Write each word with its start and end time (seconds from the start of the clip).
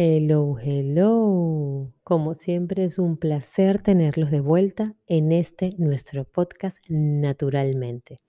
Hello, 0.00 0.56
hello. 0.62 1.92
Como 2.04 2.34
siempre 2.34 2.84
es 2.84 3.00
un 3.00 3.16
placer 3.16 3.82
tenerlos 3.82 4.30
de 4.30 4.38
vuelta 4.38 4.94
en 5.08 5.32
este 5.32 5.74
nuestro 5.76 6.22
podcast 6.22 6.78
Naturalmente. 6.88 8.20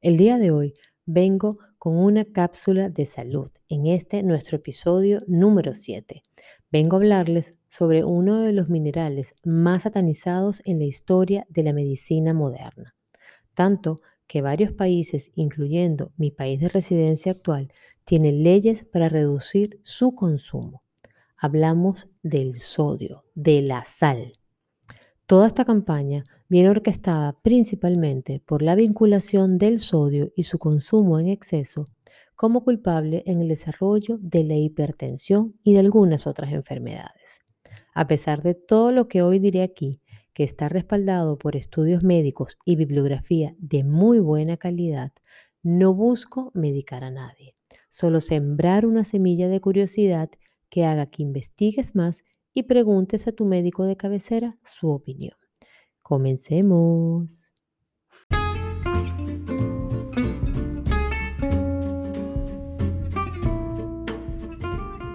El 0.00 0.16
día 0.16 0.38
de 0.38 0.52
hoy 0.52 0.74
vengo 1.06 1.58
con 1.76 1.96
una 1.96 2.24
cápsula 2.24 2.88
de 2.88 3.04
salud 3.04 3.50
en 3.68 3.88
este 3.88 4.22
nuestro 4.22 4.58
episodio 4.58 5.20
número 5.26 5.74
7. 5.74 6.22
Vengo 6.70 6.94
a 6.94 6.98
hablarles 7.00 7.54
sobre 7.66 8.04
uno 8.04 8.42
de 8.42 8.52
los 8.52 8.68
minerales 8.68 9.34
más 9.42 9.82
satanizados 9.82 10.62
en 10.66 10.78
la 10.78 10.84
historia 10.84 11.48
de 11.48 11.64
la 11.64 11.72
medicina 11.72 12.32
moderna. 12.32 12.94
Tanto 13.54 13.98
que 14.28 14.40
varios 14.40 14.70
países, 14.70 15.32
incluyendo 15.34 16.12
mi 16.16 16.30
país 16.30 16.60
de 16.60 16.68
residencia 16.68 17.32
actual, 17.32 17.72
tienen 18.04 18.44
leyes 18.44 18.84
para 18.84 19.08
reducir 19.08 19.80
su 19.82 20.14
consumo 20.14 20.84
hablamos 21.38 22.08
del 22.22 22.56
sodio, 22.56 23.24
de 23.34 23.62
la 23.62 23.84
sal. 23.84 24.32
Toda 25.26 25.46
esta 25.46 25.64
campaña 25.64 26.24
viene 26.48 26.70
orquestada 26.70 27.38
principalmente 27.42 28.40
por 28.40 28.62
la 28.62 28.74
vinculación 28.74 29.58
del 29.58 29.78
sodio 29.78 30.32
y 30.34 30.44
su 30.44 30.58
consumo 30.58 31.20
en 31.20 31.28
exceso 31.28 31.86
como 32.34 32.62
culpable 32.62 33.24
en 33.26 33.40
el 33.40 33.48
desarrollo 33.48 34.18
de 34.20 34.44
la 34.44 34.54
hipertensión 34.54 35.58
y 35.64 35.74
de 35.74 35.80
algunas 35.80 36.26
otras 36.26 36.52
enfermedades. 36.52 37.40
A 37.94 38.06
pesar 38.06 38.42
de 38.42 38.54
todo 38.54 38.92
lo 38.92 39.08
que 39.08 39.22
hoy 39.22 39.40
diré 39.40 39.62
aquí, 39.62 40.00
que 40.32 40.44
está 40.44 40.68
respaldado 40.68 41.36
por 41.36 41.56
estudios 41.56 42.04
médicos 42.04 42.56
y 42.64 42.76
bibliografía 42.76 43.56
de 43.58 43.82
muy 43.82 44.20
buena 44.20 44.56
calidad, 44.56 45.12
no 45.64 45.94
busco 45.94 46.52
medicar 46.54 47.02
a 47.02 47.10
nadie, 47.10 47.56
solo 47.88 48.20
sembrar 48.20 48.86
una 48.86 49.04
semilla 49.04 49.48
de 49.48 49.60
curiosidad 49.60 50.30
que 50.70 50.84
haga 50.84 51.06
que 51.06 51.22
investigues 51.22 51.94
más 51.94 52.22
y 52.52 52.64
preguntes 52.64 53.26
a 53.26 53.32
tu 53.32 53.44
médico 53.44 53.84
de 53.84 53.96
cabecera 53.96 54.58
su 54.64 54.90
opinión. 54.90 55.36
Comencemos. 56.02 57.48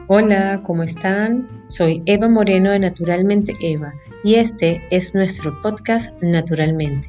Hola, 0.08 0.61
¿cómo 0.63 0.83
están? 0.83 1.47
Soy 1.67 2.03
Eva 2.06 2.30
Moreno 2.30 2.72
de 2.72 2.80
Naturalmente 2.80 3.56
Eva 3.61 3.94
y 4.23 4.35
este 4.35 4.81
es 4.91 5.16
nuestro 5.16 5.59
podcast 5.61 6.13
Naturalmente. 6.22 7.08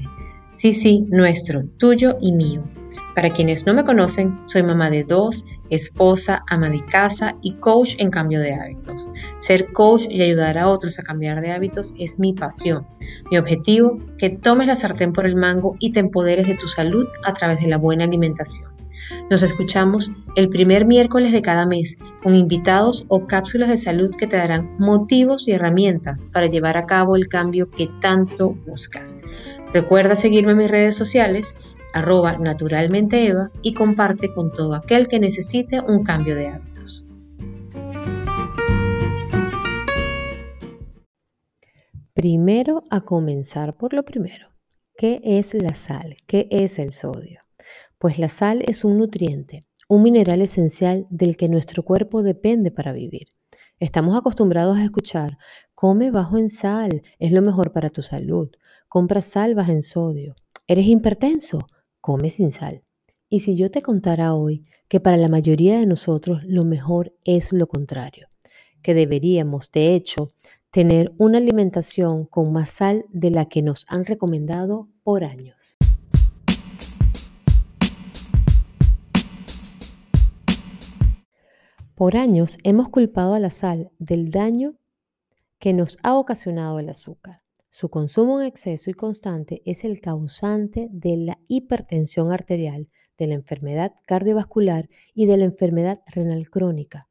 Sí, 0.54 0.72
sí, 0.72 1.04
nuestro, 1.10 1.64
tuyo 1.78 2.16
y 2.20 2.32
mío 2.32 2.64
para 3.14 3.30
quienes 3.30 3.64
no 3.66 3.74
me 3.74 3.84
conocen, 3.84 4.40
soy 4.44 4.62
mamá 4.62 4.90
de 4.90 5.04
dos, 5.04 5.44
esposa, 5.70 6.42
ama 6.48 6.68
de 6.68 6.84
casa 6.84 7.36
y 7.42 7.54
coach 7.54 7.94
en 7.98 8.10
cambio 8.10 8.40
de 8.40 8.54
hábitos. 8.54 9.08
Ser 9.36 9.72
coach 9.72 10.06
y 10.10 10.20
ayudar 10.20 10.58
a 10.58 10.68
otros 10.68 10.98
a 10.98 11.02
cambiar 11.02 11.40
de 11.40 11.52
hábitos 11.52 11.94
es 11.98 12.18
mi 12.18 12.32
pasión. 12.32 12.86
Mi 13.30 13.38
objetivo, 13.38 13.98
que 14.18 14.30
tomes 14.30 14.66
la 14.66 14.74
sartén 14.74 15.12
por 15.12 15.26
el 15.26 15.36
mango 15.36 15.76
y 15.78 15.92
te 15.92 16.00
empoderes 16.00 16.48
de 16.48 16.56
tu 16.56 16.66
salud 16.66 17.06
a 17.24 17.32
través 17.32 17.60
de 17.60 17.68
la 17.68 17.78
buena 17.78 18.04
alimentación. 18.04 18.74
Nos 19.30 19.42
escuchamos 19.42 20.10
el 20.34 20.48
primer 20.48 20.86
miércoles 20.86 21.32
de 21.32 21.42
cada 21.42 21.66
mes 21.66 21.98
con 22.22 22.34
invitados 22.34 23.04
o 23.08 23.26
cápsulas 23.26 23.68
de 23.68 23.76
salud 23.76 24.14
que 24.16 24.26
te 24.26 24.36
darán 24.36 24.76
motivos 24.78 25.46
y 25.46 25.52
herramientas 25.52 26.26
para 26.32 26.46
llevar 26.46 26.76
a 26.76 26.86
cabo 26.86 27.16
el 27.16 27.28
cambio 27.28 27.70
que 27.70 27.88
tanto 28.00 28.50
buscas. 28.66 29.16
Recuerda 29.72 30.14
seguirme 30.14 30.52
en 30.52 30.58
mis 30.58 30.70
redes 30.70 30.96
sociales 30.96 31.54
arroba 31.94 32.36
naturalmente 32.36 33.26
Eva 33.26 33.50
y 33.62 33.72
comparte 33.72 34.32
con 34.32 34.52
todo 34.52 34.74
aquel 34.74 35.06
que 35.06 35.20
necesite 35.20 35.80
un 35.80 36.02
cambio 36.02 36.34
de 36.34 36.48
hábitos. 36.48 37.06
Primero 42.12 42.82
a 42.90 43.02
comenzar 43.02 43.76
por 43.76 43.94
lo 43.94 44.04
primero. 44.04 44.48
¿Qué 44.96 45.20
es 45.24 45.54
la 45.54 45.74
sal? 45.74 46.16
¿Qué 46.26 46.48
es 46.50 46.78
el 46.78 46.92
sodio? 46.92 47.40
Pues 47.98 48.18
la 48.18 48.28
sal 48.28 48.62
es 48.66 48.84
un 48.84 48.98
nutriente, 48.98 49.64
un 49.88 50.02
mineral 50.02 50.42
esencial 50.42 51.06
del 51.10 51.36
que 51.36 51.48
nuestro 51.48 51.84
cuerpo 51.84 52.22
depende 52.22 52.72
para 52.72 52.92
vivir. 52.92 53.28
Estamos 53.78 54.16
acostumbrados 54.16 54.78
a 54.78 54.84
escuchar, 54.84 55.38
come 55.74 56.10
bajo 56.10 56.38
en 56.38 56.48
sal, 56.48 57.02
es 57.18 57.32
lo 57.32 57.42
mejor 57.42 57.72
para 57.72 57.90
tu 57.90 58.02
salud, 58.02 58.50
compra 58.88 59.20
sal 59.20 59.54
baja 59.54 59.72
en 59.72 59.82
sodio, 59.82 60.34
eres 60.66 60.86
hipertenso, 60.86 61.66
come 62.04 62.28
sin 62.28 62.50
sal. 62.50 62.82
Y 63.30 63.40
si 63.40 63.56
yo 63.56 63.70
te 63.70 63.80
contara 63.80 64.34
hoy 64.34 64.62
que 64.88 65.00
para 65.00 65.16
la 65.16 65.30
mayoría 65.30 65.78
de 65.78 65.86
nosotros 65.86 66.42
lo 66.44 66.62
mejor 66.62 67.14
es 67.24 67.50
lo 67.50 67.66
contrario, 67.66 68.28
que 68.82 68.92
deberíamos, 68.92 69.72
de 69.72 69.94
hecho, 69.94 70.28
tener 70.70 71.14
una 71.16 71.38
alimentación 71.38 72.26
con 72.26 72.52
más 72.52 72.68
sal 72.68 73.06
de 73.08 73.30
la 73.30 73.46
que 73.46 73.62
nos 73.62 73.86
han 73.88 74.04
recomendado 74.04 74.90
por 75.02 75.24
años. 75.24 75.78
Por 81.94 82.18
años 82.18 82.58
hemos 82.64 82.90
culpado 82.90 83.32
a 83.32 83.40
la 83.40 83.50
sal 83.50 83.92
del 83.98 84.30
daño 84.30 84.74
que 85.58 85.72
nos 85.72 85.96
ha 86.02 86.18
ocasionado 86.18 86.78
el 86.80 86.90
azúcar. 86.90 87.43
Su 87.76 87.88
consumo 87.88 88.40
en 88.40 88.46
exceso 88.46 88.88
y 88.88 88.94
constante 88.94 89.60
es 89.64 89.82
el 89.82 90.00
causante 90.00 90.86
de 90.92 91.16
la 91.16 91.40
hipertensión 91.48 92.30
arterial, 92.30 92.86
de 93.18 93.26
la 93.26 93.34
enfermedad 93.34 93.96
cardiovascular 94.06 94.88
y 95.12 95.26
de 95.26 95.38
la 95.38 95.44
enfermedad 95.46 96.00
renal 96.06 96.48
crónica. 96.50 97.08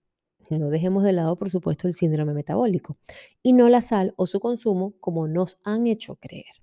No 0.50 0.70
dejemos 0.70 1.04
de 1.04 1.12
lado, 1.12 1.38
por 1.38 1.50
supuesto, 1.50 1.90
el 1.90 1.94
síndrome 1.94 2.34
metabólico 2.34 2.98
y 3.42 3.52
no 3.52 3.68
la 3.68 3.82
sal 3.82 4.14
o 4.16 4.26
su 4.26 4.40
consumo 4.40 4.94
como 5.02 5.28
nos 5.28 5.60
han 5.66 5.86
hecho 5.86 6.16
creer. 6.16 6.56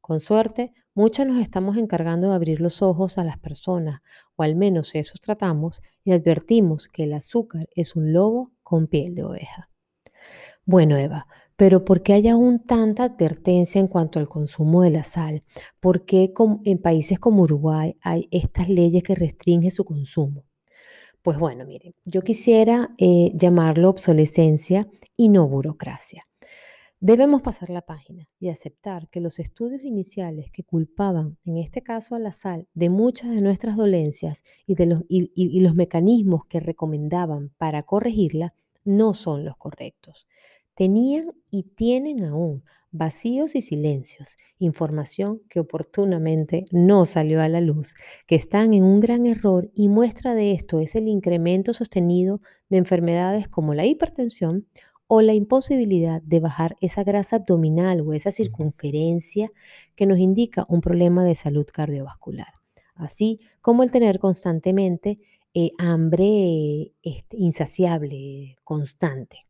Con 0.00 0.20
suerte, 0.20 0.72
muchos 0.94 1.26
nos 1.26 1.38
estamos 1.38 1.76
encargando 1.76 2.30
de 2.30 2.36
abrir 2.36 2.62
los 2.62 2.80
ojos 2.80 3.18
a 3.18 3.24
las 3.24 3.36
personas, 3.36 4.00
o 4.36 4.42
al 4.42 4.56
menos 4.56 4.94
esos 4.94 5.20
tratamos, 5.20 5.82
y 6.02 6.12
advertimos 6.12 6.88
que 6.88 7.02
el 7.04 7.12
azúcar 7.12 7.68
es 7.74 7.94
un 7.94 8.14
lobo 8.14 8.52
con 8.62 8.86
piel 8.86 9.14
de 9.14 9.24
oveja. 9.24 9.68
Bueno, 10.64 10.96
Eva, 10.96 11.26
pero 11.56 11.84
¿por 11.84 12.02
qué 12.02 12.14
hay 12.14 12.28
aún 12.28 12.60
tanta 12.60 13.04
advertencia 13.04 13.80
en 13.80 13.88
cuanto 13.88 14.18
al 14.18 14.28
consumo 14.28 14.82
de 14.82 14.90
la 14.90 15.04
sal? 15.04 15.44
¿Por 15.80 16.04
qué 16.04 16.32
en 16.64 16.78
países 16.78 17.18
como 17.18 17.42
Uruguay 17.42 17.96
hay 18.00 18.28
estas 18.30 18.68
leyes 18.68 19.02
que 19.02 19.14
restringen 19.14 19.70
su 19.70 19.84
consumo? 19.84 20.44
Pues 21.22 21.38
bueno, 21.38 21.64
miren, 21.64 21.94
yo 22.04 22.22
quisiera 22.22 22.94
eh, 22.98 23.30
llamarlo 23.34 23.88
obsolescencia 23.88 24.88
y 25.16 25.28
no 25.28 25.48
burocracia. 25.48 26.26
Debemos 27.00 27.42
pasar 27.42 27.70
la 27.70 27.82
página 27.82 28.28
y 28.40 28.48
aceptar 28.48 29.08
que 29.08 29.20
los 29.20 29.38
estudios 29.38 29.82
iniciales 29.84 30.50
que 30.50 30.64
culpaban, 30.64 31.38
en 31.44 31.58
este 31.58 31.82
caso 31.82 32.14
a 32.14 32.18
la 32.18 32.32
sal, 32.32 32.66
de 32.74 32.88
muchas 32.88 33.30
de 33.30 33.42
nuestras 33.42 33.76
dolencias 33.76 34.42
y, 34.66 34.74
de 34.74 34.86
los, 34.86 35.02
y 35.08 35.60
los 35.60 35.74
mecanismos 35.74 36.46
que 36.46 36.60
recomendaban 36.60 37.52
para 37.58 37.82
corregirla, 37.82 38.54
no 38.84 39.14
son 39.14 39.44
los 39.44 39.56
correctos. 39.56 40.26
Tenían 40.74 41.32
y 41.50 41.62
tienen 41.62 42.24
aún 42.24 42.64
vacíos 42.90 43.56
y 43.56 43.60
silencios, 43.60 44.36
información 44.58 45.42
que 45.48 45.58
oportunamente 45.58 46.64
no 46.70 47.06
salió 47.06 47.42
a 47.42 47.48
la 47.48 47.60
luz, 47.60 47.94
que 48.28 48.36
están 48.36 48.72
en 48.72 48.84
un 48.84 49.00
gran 49.00 49.26
error 49.26 49.68
y 49.74 49.88
muestra 49.88 50.34
de 50.34 50.52
esto 50.52 50.78
es 50.78 50.94
el 50.94 51.08
incremento 51.08 51.74
sostenido 51.74 52.40
de 52.68 52.78
enfermedades 52.78 53.48
como 53.48 53.74
la 53.74 53.84
hipertensión 53.84 54.68
o 55.08 55.22
la 55.22 55.34
imposibilidad 55.34 56.22
de 56.22 56.38
bajar 56.38 56.76
esa 56.80 57.02
grasa 57.02 57.36
abdominal 57.36 58.00
o 58.00 58.12
esa 58.12 58.30
circunferencia 58.30 59.50
que 59.96 60.06
nos 60.06 60.20
indica 60.20 60.64
un 60.68 60.80
problema 60.80 61.24
de 61.24 61.34
salud 61.34 61.66
cardiovascular, 61.66 62.54
así 62.94 63.40
como 63.60 63.82
el 63.82 63.90
tener 63.90 64.20
constantemente 64.20 65.18
eh, 65.52 65.72
hambre 65.78 66.92
este, 67.02 67.36
insaciable, 67.36 68.56
constante. 68.62 69.46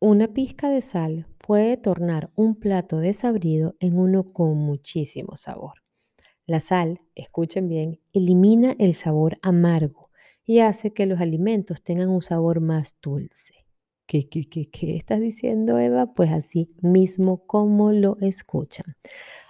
Una 0.00 0.28
pizca 0.28 0.70
de 0.70 0.80
sal 0.80 1.26
puede 1.44 1.76
tornar 1.76 2.30
un 2.36 2.54
plato 2.54 2.98
desabrido 2.98 3.74
en 3.80 3.98
uno 3.98 4.32
con 4.32 4.56
muchísimo 4.56 5.34
sabor. 5.34 5.82
La 6.46 6.60
sal, 6.60 7.00
escuchen 7.16 7.68
bien, 7.68 7.98
elimina 8.12 8.76
el 8.78 8.94
sabor 8.94 9.38
amargo 9.42 10.10
y 10.44 10.60
hace 10.60 10.92
que 10.92 11.06
los 11.06 11.20
alimentos 11.20 11.82
tengan 11.82 12.10
un 12.10 12.22
sabor 12.22 12.60
más 12.60 12.94
dulce. 13.02 13.66
¿Qué, 14.06 14.28
qué, 14.28 14.48
qué, 14.48 14.70
qué 14.70 14.94
estás 14.94 15.18
diciendo, 15.18 15.80
Eva? 15.80 16.14
Pues 16.14 16.30
así 16.30 16.70
mismo 16.80 17.44
como 17.44 17.90
lo 17.90 18.18
escuchan, 18.20 18.94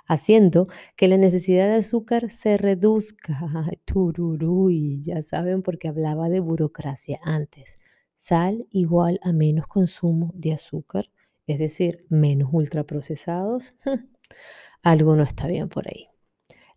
haciendo 0.06 0.68
que 0.96 1.08
la 1.08 1.18
necesidad 1.18 1.68
de 1.68 1.74
azúcar 1.74 2.30
se 2.30 2.56
reduzca. 2.56 3.38
Tururú, 3.84 4.70
y 4.70 5.02
ya 5.02 5.22
saben 5.22 5.62
porque 5.62 5.88
hablaba 5.88 6.30
de 6.30 6.40
burocracia 6.40 7.20
antes. 7.22 7.77
Sal 8.20 8.66
igual 8.72 9.20
a 9.22 9.32
menos 9.32 9.68
consumo 9.68 10.32
de 10.34 10.52
azúcar, 10.52 11.08
es 11.46 11.60
decir, 11.60 12.04
menos 12.08 12.50
ultraprocesados. 12.52 13.74
Algo 14.82 15.14
no 15.14 15.22
está 15.22 15.46
bien 15.46 15.68
por 15.68 15.86
ahí. 15.86 16.08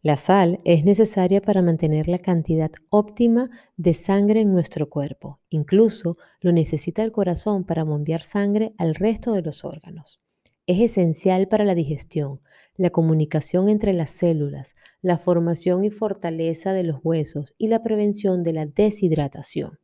La 0.03 0.17
sal 0.17 0.59
es 0.65 0.85
necesaria 0.85 1.41
para 1.41 1.63
mantener 1.63 2.07
la 2.07 2.19
cantidad 2.19 2.69
óptima 2.91 3.49
de 3.75 3.95
sangre 3.95 4.41
en 4.41 4.53
nuestro 4.53 4.87
cuerpo. 4.87 5.39
Incluso 5.49 6.15
lo 6.41 6.51
necesita 6.51 7.01
el 7.01 7.11
corazón 7.11 7.63
para 7.63 7.83
bombear 7.83 8.21
sangre 8.21 8.75
al 8.77 8.93
resto 8.93 9.33
de 9.33 9.41
los 9.41 9.65
órganos. 9.65 10.21
Es 10.67 10.79
esencial 10.79 11.47
para 11.47 11.65
la 11.65 11.73
digestión, 11.73 12.39
la 12.75 12.91
comunicación 12.91 13.67
entre 13.67 13.93
las 13.93 14.11
células, 14.11 14.75
la 15.01 15.17
formación 15.17 15.85
y 15.85 15.89
fortaleza 15.89 16.71
de 16.73 16.83
los 16.83 16.99
huesos 17.03 17.55
y 17.57 17.67
la 17.67 17.81
prevención 17.81 18.43
de 18.43 18.53
la 18.53 18.67
deshidratación. 18.67 19.79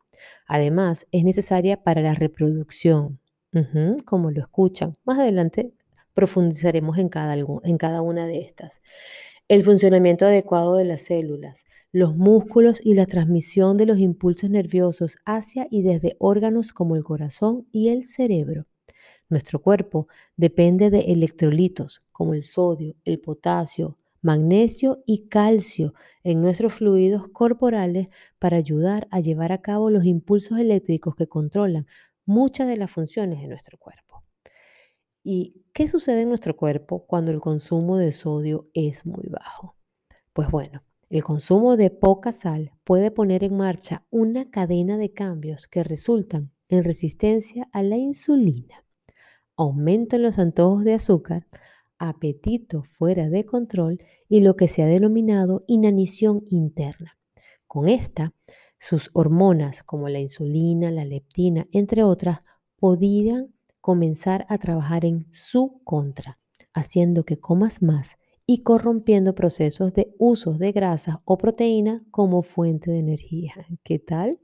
Además, 0.47 1.07
es 1.11 1.23
necesaria 1.23 1.83
para 1.83 2.01
la 2.01 2.13
reproducción, 2.13 3.19
como 4.05 4.31
lo 4.31 4.41
escuchan. 4.41 4.95
Más 5.05 5.19
adelante 5.19 5.73
profundizaremos 6.13 6.97
en 6.97 7.09
cada, 7.09 7.35
en 7.35 7.77
cada 7.77 8.01
una 8.01 8.27
de 8.27 8.39
estas 8.39 8.81
el 9.49 9.63
funcionamiento 9.63 10.25
adecuado 10.25 10.75
de 10.75 10.83
las 10.83 11.03
células, 11.03 11.63
los 11.93 12.17
músculos 12.17 12.81
y 12.83 12.95
la 12.95 13.05
transmisión 13.05 13.77
de 13.77 13.85
los 13.85 13.97
impulsos 13.97 14.49
nerviosos 14.49 15.17
hacia 15.25 15.67
y 15.71 15.83
desde 15.83 16.17
órganos 16.19 16.73
como 16.73 16.97
el 16.97 17.03
corazón 17.03 17.65
y 17.71 17.87
el 17.87 18.03
cerebro. 18.03 18.65
Nuestro 19.29 19.61
cuerpo 19.61 20.07
depende 20.35 20.89
de 20.89 20.99
electrolitos 21.11 22.03
como 22.11 22.33
el 22.33 22.43
sodio, 22.43 22.95
el 23.05 23.19
potasio, 23.19 23.97
magnesio 24.21 25.03
y 25.05 25.27
calcio 25.27 25.93
en 26.23 26.41
nuestros 26.41 26.73
fluidos 26.73 27.27
corporales 27.29 28.09
para 28.39 28.57
ayudar 28.57 29.07
a 29.11 29.19
llevar 29.19 29.51
a 29.51 29.61
cabo 29.61 29.89
los 29.89 30.05
impulsos 30.05 30.59
eléctricos 30.59 31.15
que 31.15 31.27
controlan 31.27 31.87
muchas 32.25 32.67
de 32.67 32.77
las 32.77 32.91
funciones 32.91 33.41
de 33.41 33.47
nuestro 33.47 33.77
cuerpo. 33.77 34.23
¿Y 35.23 35.65
qué 35.73 35.87
sucede 35.87 36.21
en 36.21 36.29
nuestro 36.29 36.55
cuerpo 36.55 37.05
cuando 37.05 37.31
el 37.31 37.41
consumo 37.41 37.97
de 37.97 38.11
sodio 38.11 38.69
es 38.73 39.05
muy 39.05 39.27
bajo? 39.29 39.75
Pues 40.33 40.49
bueno, 40.49 40.83
el 41.09 41.23
consumo 41.23 41.77
de 41.77 41.89
poca 41.89 42.33
sal 42.33 42.71
puede 42.83 43.11
poner 43.11 43.43
en 43.43 43.55
marcha 43.55 44.05
una 44.09 44.49
cadena 44.49 44.97
de 44.97 45.13
cambios 45.13 45.67
que 45.67 45.83
resultan 45.83 46.51
en 46.69 46.83
resistencia 46.83 47.69
a 47.71 47.81
la 47.81 47.95
insulina, 47.95 48.83
aumento 49.55 50.17
en 50.17 50.23
los 50.23 50.37
antojos 50.37 50.83
de 50.83 50.93
azúcar, 50.93 51.47
apetito 51.99 52.83
fuera 52.83 53.29
de 53.29 53.45
control 53.45 53.99
y 54.29 54.41
lo 54.41 54.55
que 54.55 54.67
se 54.67 54.83
ha 54.83 54.88
denominado 54.88 55.63
inanición 55.67 56.45
interna. 56.49 57.17
Con 57.67 57.88
esta, 57.88 58.33
sus 58.79 59.09
hormonas 59.13 59.83
como 59.83 60.09
la 60.09 60.19
insulina, 60.19 60.91
la 60.91 61.05
leptina, 61.05 61.67
entre 61.71 62.03
otras, 62.03 62.39
podrían 62.77 63.53
comenzar 63.81 64.45
a 64.49 64.57
trabajar 64.57 65.05
en 65.05 65.25
su 65.31 65.81
contra, 65.83 66.39
haciendo 66.73 67.23
que 67.23 67.39
comas 67.39 67.81
más 67.81 68.17
y 68.45 68.63
corrompiendo 68.63 69.35
procesos 69.35 69.93
de 69.93 70.13
usos 70.17 70.59
de 70.59 70.71
grasa 70.71 71.21
o 71.25 71.38
proteína 71.38 72.05
como 72.11 72.41
fuente 72.41 72.91
de 72.91 73.00
energía. 73.00 73.53
¿Qué 73.83 74.00
tal? 74.00 74.39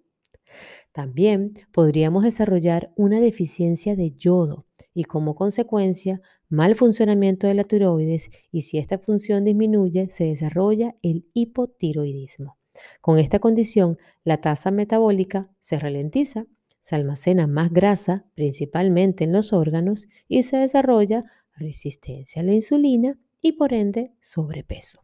También 0.92 1.54
podríamos 1.72 2.24
desarrollar 2.24 2.92
una 2.96 3.20
deficiencia 3.20 3.96
de 3.96 4.12
yodo 4.12 4.66
y 4.94 5.06
como 5.06 5.36
consecuencia 5.36 6.22
mal 6.54 6.76
funcionamiento 6.76 7.48
de 7.48 7.56
la 7.56 7.64
tiroides 7.64 8.30
y 8.52 8.62
si 8.62 8.78
esta 8.78 9.00
función 9.00 9.44
disminuye 9.44 10.10
se 10.10 10.26
desarrolla 10.26 10.96
el 11.02 11.26
hipotiroidismo. 11.34 12.58
Con 13.02 13.18
esta 13.18 13.40
condición 13.40 13.98
la 14.24 14.40
tasa 14.40 14.72
metabólica 14.72 15.50
se 15.62 15.80
ralentiza 15.80 16.46
se 16.84 16.98
almacena 16.98 17.48
más 17.48 17.72
grasa, 17.72 18.26
principalmente 18.36 19.24
en 19.24 19.32
los 19.32 19.54
órganos, 19.54 20.08
y 20.28 20.44
se 20.44 20.58
desarrolla 20.58 21.24
resistencia 21.56 22.42
a 22.42 22.46
la 22.46 22.52
insulina 22.52 23.18
y 23.40 23.54
por 23.54 23.74
ende 23.74 24.12
sobrepeso. 24.20 25.00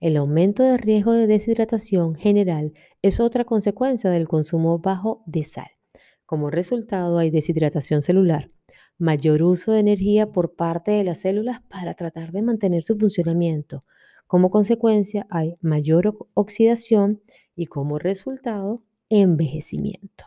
El 0.00 0.16
aumento 0.16 0.64
de 0.64 0.76
riesgo 0.78 1.12
de 1.12 1.28
deshidratación 1.28 2.16
general 2.16 2.72
es 3.02 3.20
otra 3.20 3.44
consecuencia 3.44 4.10
del 4.10 4.26
consumo 4.26 4.80
bajo 4.80 5.22
de 5.26 5.44
sal. 5.44 5.70
Como 6.26 6.50
resultado 6.50 7.18
hay 7.18 7.30
deshidratación 7.30 8.02
celular, 8.02 8.50
mayor 9.00 9.42
uso 9.42 9.72
de 9.72 9.80
energía 9.80 10.30
por 10.30 10.54
parte 10.54 10.92
de 10.92 11.02
las 11.02 11.22
células 11.22 11.62
para 11.62 11.94
tratar 11.94 12.32
de 12.32 12.42
mantener 12.42 12.82
su 12.82 12.96
funcionamiento. 12.96 13.84
Como 14.26 14.50
consecuencia 14.50 15.26
hay 15.30 15.56
mayor 15.60 16.16
oxidación 16.34 17.20
y 17.56 17.66
como 17.66 17.98
resultado 17.98 18.84
envejecimiento. 19.08 20.26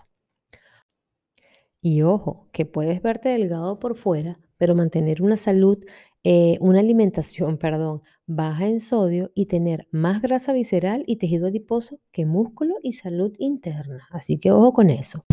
Y 1.81 2.02
ojo, 2.02 2.50
que 2.52 2.66
puedes 2.66 3.02
verte 3.02 3.30
delgado 3.30 3.80
por 3.80 3.96
fuera, 3.96 4.34
pero 4.58 4.75
mantener 4.75 5.22
una 5.22 5.38
salud, 5.38 5.78
eh, 6.24 6.58
una 6.60 6.80
alimentación, 6.80 7.58
perdón, 7.60 8.02
baja 8.25 8.68
en 8.68 8.80
sodio 8.80 9.31
y 9.36 9.46
tener 9.46 9.88
más 9.92 10.22
grasa 10.22 10.52
visceral 10.52 11.04
y 11.06 11.18
tejido 11.18 11.48
adiposo 11.48 12.00
que 12.12 12.25
músculo 12.25 12.75
y 12.81 12.94
salud 12.94 13.34
interna. 13.38 14.08
Así 14.12 14.38
que 14.40 14.52
ojo 14.52 14.74
con 14.74 14.90
eso. 14.90 15.25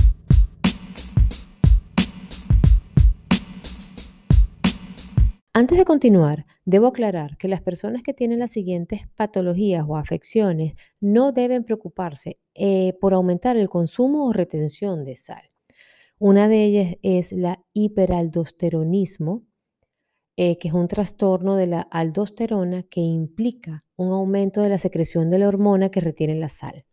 Antes 5.52 5.78
de 5.78 5.84
continuar, 5.84 6.46
debo 6.64 6.86
aclarar 6.86 7.36
que 7.36 7.48
las 7.48 7.60
personas 7.60 8.04
que 8.04 8.14
tienen 8.14 8.38
las 8.38 8.52
siguientes 8.52 9.08
patologías 9.16 9.84
o 9.86 9.96
afecciones 9.96 10.74
no 11.00 11.32
deben 11.32 11.64
preocuparse 11.64 12.38
eh, 12.54 12.96
por 13.00 13.14
aumentar 13.14 13.56
el 13.56 13.68
consumo 13.68 14.26
o 14.26 14.32
retención 14.32 15.04
de 15.04 15.16
sal. 15.16 15.50
Una 16.18 16.46
de 16.46 16.64
ellas 16.64 16.96
es 17.02 17.32
la 17.32 17.64
hiperaldosteronismo, 17.72 19.42
eh, 20.36 20.56
que 20.58 20.68
es 20.68 20.74
un 20.74 20.86
trastorno 20.86 21.56
de 21.56 21.66
la 21.66 21.80
aldosterona 21.80 22.84
que 22.84 23.00
implica 23.00 23.84
un 23.96 24.12
aumento 24.12 24.62
de 24.62 24.68
la 24.68 24.78
secreción 24.78 25.30
de 25.30 25.40
la 25.40 25.48
hormona 25.48 25.90
que 25.90 26.00
retiene 26.00 26.36
la 26.36 26.48
sal. 26.48 26.84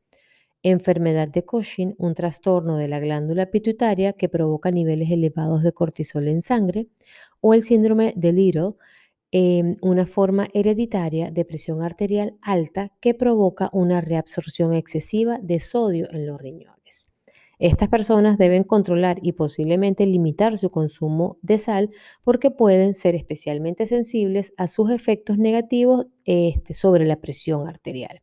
Enfermedad 0.69 1.29
de 1.29 1.45
Cushing, 1.45 1.95
un 1.97 2.13
trastorno 2.13 2.75
de 2.75 2.89
la 2.89 2.99
glándula 2.99 3.45
pituitaria 3.45 4.11
que 4.11 4.27
provoca 4.27 4.69
niveles 4.69 5.09
elevados 5.09 5.63
de 5.63 5.71
cortisol 5.71 6.27
en 6.27 6.41
sangre. 6.41 6.87
O 7.39 7.53
el 7.53 7.63
síndrome 7.63 8.13
de 8.17 8.33
Little, 8.33 8.73
em, 9.31 9.77
una 9.81 10.05
forma 10.05 10.49
hereditaria 10.53 11.31
de 11.31 11.45
presión 11.45 11.81
arterial 11.81 12.35
alta 12.41 12.91
que 12.99 13.13
provoca 13.13 13.69
una 13.71 14.01
reabsorción 14.01 14.73
excesiva 14.73 15.39
de 15.41 15.61
sodio 15.61 16.09
en 16.11 16.27
los 16.27 16.37
riñones. 16.41 17.07
Estas 17.59 17.87
personas 17.87 18.37
deben 18.37 18.63
controlar 18.63 19.19
y 19.21 19.31
posiblemente 19.31 20.05
limitar 20.05 20.57
su 20.57 20.69
consumo 20.69 21.37
de 21.41 21.59
sal 21.59 21.91
porque 22.25 22.51
pueden 22.51 22.93
ser 22.93 23.15
especialmente 23.15 23.85
sensibles 23.85 24.53
a 24.57 24.67
sus 24.67 24.91
efectos 24.91 25.37
negativos 25.37 26.07
este, 26.25 26.73
sobre 26.73 27.05
la 27.05 27.21
presión 27.21 27.69
arterial. 27.69 28.19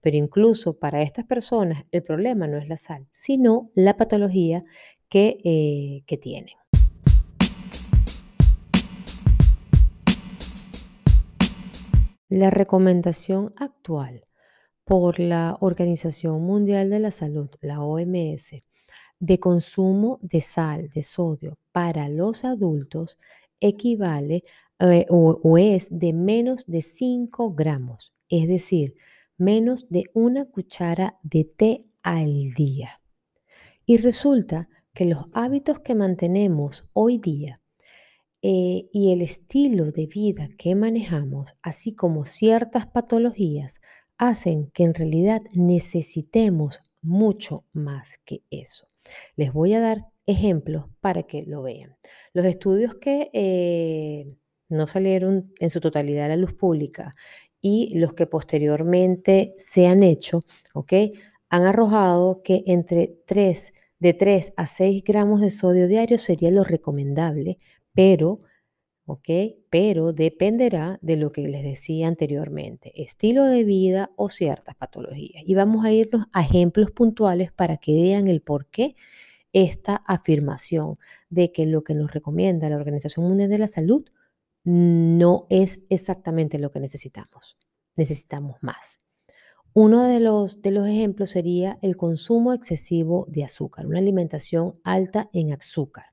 Pero 0.00 0.16
incluso 0.16 0.78
para 0.78 1.02
estas 1.02 1.24
personas 1.24 1.84
el 1.90 2.02
problema 2.02 2.46
no 2.46 2.58
es 2.58 2.68
la 2.68 2.76
sal, 2.76 3.06
sino 3.10 3.70
la 3.74 3.96
patología 3.96 4.62
que, 5.08 5.38
eh, 5.44 6.02
que 6.06 6.16
tienen. 6.16 6.54
La 12.28 12.50
recomendación 12.50 13.52
actual 13.56 14.24
por 14.84 15.18
la 15.18 15.56
Organización 15.60 16.42
Mundial 16.42 16.90
de 16.90 17.00
la 17.00 17.10
Salud, 17.10 17.50
la 17.60 17.80
OMS, 17.80 18.62
de 19.20 19.38
consumo 19.38 20.18
de 20.22 20.40
sal, 20.40 20.88
de 20.88 21.02
sodio 21.02 21.58
para 21.72 22.08
los 22.08 22.44
adultos 22.44 23.18
equivale 23.60 24.44
eh, 24.80 25.06
o, 25.10 25.58
es 25.58 25.88
de 25.90 26.12
menos 26.12 26.64
de 26.66 26.82
5 26.82 27.52
gramos, 27.54 28.14
es 28.30 28.48
decir, 28.48 28.94
menos 29.40 29.88
de 29.88 30.04
una 30.14 30.44
cuchara 30.44 31.18
de 31.22 31.44
té 31.44 31.80
al 32.02 32.52
día. 32.52 33.00
Y 33.86 33.96
resulta 33.96 34.68
que 34.94 35.06
los 35.06 35.24
hábitos 35.32 35.80
que 35.80 35.94
mantenemos 35.94 36.88
hoy 36.92 37.18
día 37.18 37.60
eh, 38.42 38.88
y 38.92 39.12
el 39.12 39.22
estilo 39.22 39.90
de 39.90 40.06
vida 40.06 40.48
que 40.56 40.74
manejamos, 40.74 41.54
así 41.62 41.94
como 41.94 42.24
ciertas 42.24 42.86
patologías, 42.86 43.80
hacen 44.18 44.70
que 44.72 44.84
en 44.84 44.94
realidad 44.94 45.42
necesitemos 45.52 46.80
mucho 47.02 47.64
más 47.72 48.18
que 48.24 48.42
eso. 48.50 48.88
Les 49.36 49.52
voy 49.52 49.74
a 49.74 49.80
dar 49.80 50.06
ejemplos 50.26 50.84
para 51.00 51.22
que 51.24 51.44
lo 51.46 51.62
vean. 51.62 51.96
Los 52.32 52.44
estudios 52.44 52.96
que 52.96 53.30
eh, 53.32 54.36
no 54.68 54.86
salieron 54.86 55.52
en 55.58 55.70
su 55.70 55.80
totalidad 55.80 56.26
a 56.26 56.28
la 56.28 56.36
luz 56.36 56.54
pública 56.54 57.14
y 57.60 57.98
los 57.98 58.14
que 58.14 58.26
posteriormente 58.26 59.54
se 59.58 59.86
han 59.86 60.02
hecho, 60.02 60.44
¿ok? 60.74 60.92
Han 61.48 61.66
arrojado 61.66 62.42
que 62.42 62.62
entre 62.66 63.16
3, 63.26 63.72
de 63.98 64.14
3 64.14 64.52
a 64.56 64.66
6 64.66 65.04
gramos 65.04 65.40
de 65.40 65.50
sodio 65.50 65.88
diario 65.88 66.18
sería 66.18 66.50
lo 66.50 66.64
recomendable, 66.64 67.58
pero 67.92 68.40
¿ok? 69.10 69.28
Pero 69.70 70.12
dependerá 70.12 70.98
de 71.02 71.16
lo 71.16 71.32
que 71.32 71.42
les 71.48 71.64
decía 71.64 72.06
anteriormente, 72.06 72.92
estilo 73.02 73.44
de 73.44 73.64
vida 73.64 74.12
o 74.14 74.28
ciertas 74.30 74.76
patologías. 74.76 75.42
Y 75.44 75.54
vamos 75.54 75.84
a 75.84 75.92
irnos 75.92 76.26
a 76.32 76.42
ejemplos 76.42 76.92
puntuales 76.92 77.50
para 77.50 77.78
que 77.78 77.92
vean 77.92 78.28
el 78.28 78.40
por 78.40 78.66
qué 78.66 78.94
esta 79.52 79.96
afirmación 80.06 80.96
de 81.28 81.50
que 81.50 81.66
lo 81.66 81.82
que 81.82 81.94
nos 81.94 82.12
recomienda 82.12 82.68
la 82.68 82.76
Organización 82.76 83.26
Mundial 83.26 83.50
de 83.50 83.58
la 83.58 83.66
Salud 83.66 84.04
no 84.64 85.46
es 85.50 85.84
exactamente 85.90 86.58
lo 86.58 86.70
que 86.70 86.80
necesitamos. 86.80 87.56
necesitamos 87.96 88.56
más. 88.62 88.98
Uno 89.72 90.04
de 90.04 90.20
los, 90.20 90.62
de 90.62 90.70
los 90.70 90.88
ejemplos 90.88 91.30
sería 91.30 91.78
el 91.82 91.96
consumo 91.96 92.52
excesivo 92.52 93.26
de 93.28 93.44
azúcar, 93.44 93.86
una 93.86 93.98
alimentación 93.98 94.80
alta 94.82 95.28
en 95.32 95.52
azúcar. 95.52 96.06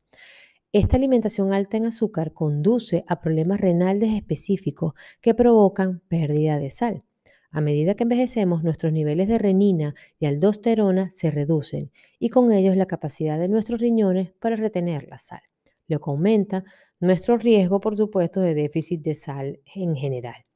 Esta 0.74 0.98
alimentación 0.98 1.54
alta 1.54 1.78
en 1.78 1.86
azúcar 1.86 2.34
conduce 2.34 3.04
a 3.08 3.20
problemas 3.22 3.60
renales 3.60 4.14
específicos 4.14 4.94
que 5.22 5.34
provocan 5.34 6.02
pérdida 6.08 6.60
de 6.60 6.70
sal. 6.70 7.04
A 7.50 7.62
medida 7.62 7.96
que 7.96 8.04
envejecemos, 8.04 8.64
nuestros 8.64 8.94
niveles 8.94 9.28
de 9.28 9.38
renina 9.38 9.96
y 10.20 10.26
aldosterona 10.26 11.10
se 11.12 11.32
reducen 11.32 11.92
y 12.20 12.30
con 12.30 12.52
ellos 12.52 12.76
la 12.76 12.86
capacidad 12.86 13.40
de 13.40 13.48
nuestros 13.48 13.80
riñones 13.80 14.34
para 14.34 14.58
retener 14.58 15.08
la 15.08 15.18
sal, 15.18 15.42
lo 15.88 16.00
que 16.00 16.10
aumenta 16.10 16.64
nuestro 17.00 17.38
riesgo, 17.38 17.80
por 17.80 17.96
supuesto, 17.96 18.42
de 18.42 18.54
déficit 18.56 19.02
de 19.02 19.16
sal 19.16 19.60
en 19.76 19.96
general. 19.96 20.48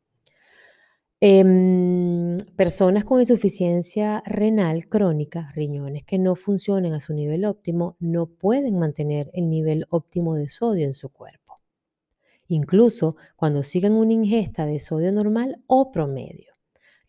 Em, 1.24 2.38
personas 2.56 3.04
con 3.04 3.20
insuficiencia 3.20 4.24
renal 4.26 4.88
crónica, 4.88 5.52
riñones 5.54 6.04
que 6.04 6.18
no 6.18 6.36
funcionan 6.36 6.94
a 6.94 7.00
su 7.00 7.14
nivel 7.14 7.46
óptimo, 7.46 7.96
no 8.00 8.26
pueden 8.26 8.80
mantener 8.80 9.30
el 9.34 9.48
nivel 9.48 9.86
óptimo 9.92 10.34
de 10.34 10.48
sodio 10.48 10.88
en 10.88 10.96
su 10.96 11.10
cuerpo, 11.10 11.62
incluso 12.48 13.18
cuando 13.36 13.62
sigan 13.62 13.94
una 13.94 14.14
ingesta 14.14 14.66
de 14.66 14.80
sodio 14.80 15.12
normal 15.12 15.62
o 15.68 15.92
promedio. 15.92 16.51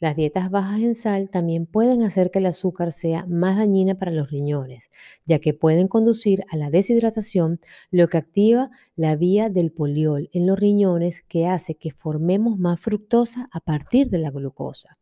Las 0.03 0.17
dietas 0.17 0.51
bajas 0.51 0.81
en 0.81 0.97
sal 0.97 1.31
también 1.31 1.65
pueden 1.65 2.03
hacer 2.03 2.33
que 2.33 2.41
el 2.41 2.47
azúcar 2.47 2.91
sea 2.91 3.25
más 3.27 3.59
dañina 3.59 3.95
para 3.95 4.11
los 4.11 4.33
riñones, 4.33 4.91
ya 5.27 5.39
que 5.39 5.55
pueden 5.55 5.87
conducir 5.87 6.43
a 6.51 6.57
la 6.57 6.71
deshidratación, 6.71 7.61
lo 7.93 8.09
que 8.09 8.17
activa 8.17 8.73
la 8.97 9.15
vía 9.15 9.49
del 9.49 9.71
poliol 9.71 10.29
en 10.33 10.49
los 10.49 10.59
riñones 10.59 11.23
que 11.23 11.47
hace 11.47 11.77
que 11.77 11.93
formemos 11.93 12.59
más 12.59 12.81
fructosa 12.81 13.49
a 13.53 13.61
partir 13.61 14.11
de 14.11 14.19
la 14.19 14.33
glucosa. 14.33 14.99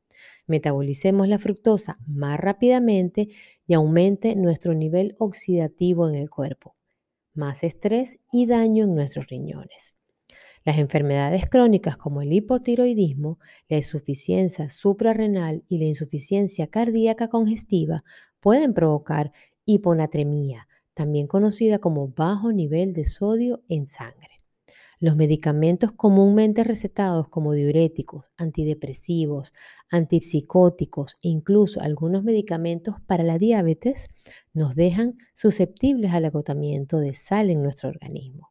Metabolicemos 0.47 1.26
la 1.28 1.38
fructosa 1.38 1.97
más 2.07 2.38
rápidamente 2.38 3.30
y 3.66 3.73
aumente 3.73 4.37
nuestro 4.37 4.75
nivel 4.75 5.16
oxidativo 5.19 6.11
en 6.11 6.16
el 6.16 6.28
cuerpo, 6.28 6.76
más 7.33 7.64
estrés 7.64 8.19
y 8.30 8.45
daño 8.45 8.85
en 8.85 8.95
nuestros 8.95 9.28
riñones. 9.28 9.95
Las 10.64 10.78
enfermedades 10.78 11.48
crónicas 11.48 11.96
como 11.96 12.20
el 12.20 12.32
hipotiroidismo, 12.32 13.38
la 13.68 13.78
insuficiencia 13.78 14.68
suprarrenal 14.68 15.64
y 15.68 15.78
la 15.78 15.86
insuficiencia 15.86 16.66
cardíaca 16.66 17.28
congestiva 17.28 18.04
pueden 18.40 18.74
provocar 18.74 19.32
hiponatremia, 19.64 20.68
también 20.92 21.26
conocida 21.26 21.78
como 21.78 22.08
bajo 22.08 22.52
nivel 22.52 22.92
de 22.92 23.06
sodio 23.06 23.62
en 23.68 23.86
sangre. 23.86 24.42
Los 24.98 25.16
medicamentos 25.16 25.92
comúnmente 25.92 26.62
recetados 26.62 27.26
como 27.28 27.54
diuréticos, 27.54 28.30
antidepresivos, 28.36 29.54
antipsicóticos 29.90 31.16
e 31.22 31.28
incluso 31.28 31.80
algunos 31.80 32.22
medicamentos 32.22 32.96
para 33.06 33.24
la 33.24 33.38
diabetes 33.38 34.08
nos 34.52 34.74
dejan 34.74 35.16
susceptibles 35.34 36.12
al 36.12 36.26
agotamiento 36.26 36.98
de 36.98 37.14
sal 37.14 37.48
en 37.48 37.62
nuestro 37.62 37.88
organismo. 37.88 38.50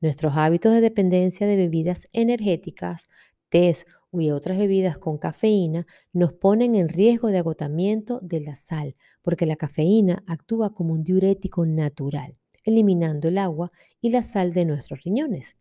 Nuestros 0.00 0.34
hábitos 0.36 0.72
de 0.72 0.80
dependencia 0.80 1.46
de 1.46 1.56
bebidas 1.56 2.08
energéticas, 2.12 3.06
tés 3.50 3.84
y 4.12 4.30
otras 4.30 4.56
bebidas 4.56 4.96
con 4.96 5.18
cafeína 5.18 5.86
nos 6.12 6.32
ponen 6.32 6.74
en 6.74 6.88
riesgo 6.88 7.28
de 7.28 7.38
agotamiento 7.38 8.18
de 8.20 8.40
la 8.40 8.56
sal, 8.56 8.96
porque 9.20 9.44
la 9.44 9.56
cafeína 9.56 10.24
actúa 10.26 10.72
como 10.72 10.94
un 10.94 11.04
diurético 11.04 11.66
natural, 11.66 12.34
eliminando 12.64 13.28
el 13.28 13.36
agua 13.36 13.72
y 14.00 14.08
la 14.08 14.22
sal 14.22 14.54
de 14.54 14.64
nuestros 14.64 15.02
riñones. 15.04 15.56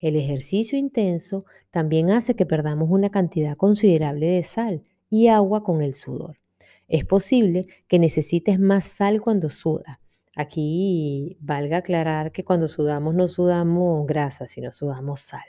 El 0.00 0.16
ejercicio 0.16 0.76
intenso 0.76 1.44
también 1.70 2.10
hace 2.10 2.34
que 2.34 2.46
perdamos 2.46 2.90
una 2.90 3.10
cantidad 3.10 3.56
considerable 3.56 4.26
de 4.26 4.42
sal 4.42 4.82
y 5.08 5.28
agua 5.28 5.62
con 5.62 5.82
el 5.82 5.94
sudor. 5.94 6.38
Es 6.88 7.04
posible 7.04 7.68
que 7.86 8.00
necesites 8.00 8.58
más 8.58 8.84
sal 8.84 9.22
cuando 9.22 9.48
sudas, 9.48 9.98
Aquí 10.36 11.36
valga 11.40 11.78
aclarar 11.78 12.32
que 12.32 12.44
cuando 12.44 12.68
sudamos 12.68 13.14
no 13.14 13.28
sudamos 13.28 14.06
grasa, 14.06 14.48
sino 14.48 14.72
sudamos 14.72 15.20
sal. 15.20 15.44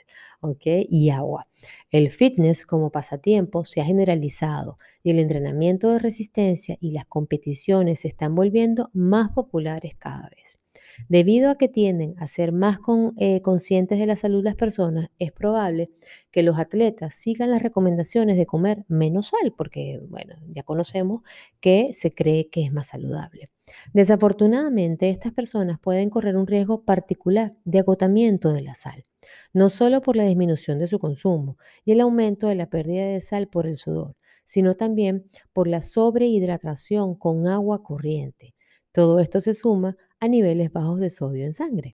Y 0.64 1.10
agua. 1.10 1.48
El 1.90 2.10
fitness 2.10 2.66
como 2.66 2.90
pasatiempo 2.90 3.64
se 3.64 3.80
ha 3.80 3.84
generalizado 3.84 4.78
y 5.02 5.10
el 5.10 5.18
entrenamiento 5.18 5.90
de 5.90 5.98
resistencia 5.98 6.76
y 6.80 6.92
las 6.92 7.06
competiciones 7.06 8.00
se 8.00 8.08
están 8.08 8.34
volviendo 8.34 8.90
más 8.92 9.30
populares 9.30 9.96
cada 9.98 10.28
vez. 10.28 10.58
Debido 11.08 11.50
a 11.50 11.58
que 11.58 11.68
tienden 11.68 12.14
a 12.18 12.26
ser 12.26 12.52
más 12.52 12.78
eh, 13.16 13.40
conscientes 13.42 13.98
de 13.98 14.06
la 14.06 14.16
salud 14.16 14.38
de 14.38 14.50
las 14.50 14.54
personas, 14.54 15.10
es 15.18 15.32
probable 15.32 15.90
que 16.30 16.42
los 16.42 16.58
atletas 16.58 17.14
sigan 17.14 17.50
las 17.50 17.62
recomendaciones 17.62 18.36
de 18.36 18.46
comer 18.46 18.84
menos 18.88 19.28
sal, 19.28 19.54
porque, 19.56 20.00
bueno, 20.08 20.36
ya 20.48 20.62
conocemos 20.62 21.22
que 21.60 21.92
se 21.92 22.14
cree 22.14 22.48
que 22.48 22.64
es 22.64 22.72
más 22.72 22.88
saludable. 22.88 23.50
Desafortunadamente, 23.92 25.10
estas 25.10 25.32
personas 25.32 25.78
pueden 25.80 26.10
correr 26.10 26.36
un 26.36 26.46
riesgo 26.46 26.84
particular 26.84 27.54
de 27.64 27.80
agotamiento 27.80 28.52
de 28.52 28.62
la 28.62 28.74
sal, 28.74 29.04
no 29.52 29.70
solo 29.70 30.02
por 30.02 30.16
la 30.16 30.24
disminución 30.24 30.78
de 30.78 30.86
su 30.86 30.98
consumo 30.98 31.56
y 31.84 31.92
el 31.92 32.00
aumento 32.00 32.46
de 32.46 32.54
la 32.54 32.70
pérdida 32.70 33.06
de 33.06 33.20
sal 33.20 33.48
por 33.48 33.66
el 33.66 33.76
sudor, 33.76 34.16
sino 34.44 34.76
también 34.76 35.28
por 35.52 35.66
la 35.66 35.82
sobrehidratación 35.82 37.16
con 37.16 37.48
agua 37.48 37.82
corriente. 37.82 38.54
Todo 38.92 39.18
esto 39.18 39.40
se 39.40 39.54
suma 39.54 39.96
a 40.20 40.28
niveles 40.28 40.72
bajos 40.72 40.98
de 40.98 41.10
sodio 41.10 41.44
en 41.44 41.52
sangre. 41.52 41.94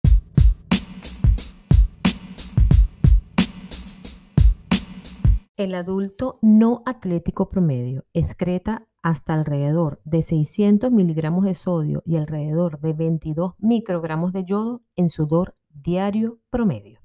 El 5.58 5.76
adulto 5.76 6.40
no 6.42 6.82
atlético 6.86 7.50
promedio 7.50 8.06
excreta 8.14 8.88
hasta 9.04 9.34
alrededor 9.34 10.02
de 10.06 10.22
600 10.22 10.92
miligramos 10.92 11.46
de 11.46 11.56
sodio 11.56 12.02
y 12.06 12.18
alrededor 12.18 12.80
de 12.80 12.94
22 12.94 13.54
microgramos 13.60 14.34
de 14.34 14.44
yodo 14.44 14.82
en 14.96 15.10
sudor 15.10 15.56
diario 15.70 16.40
promedio. 16.50 17.00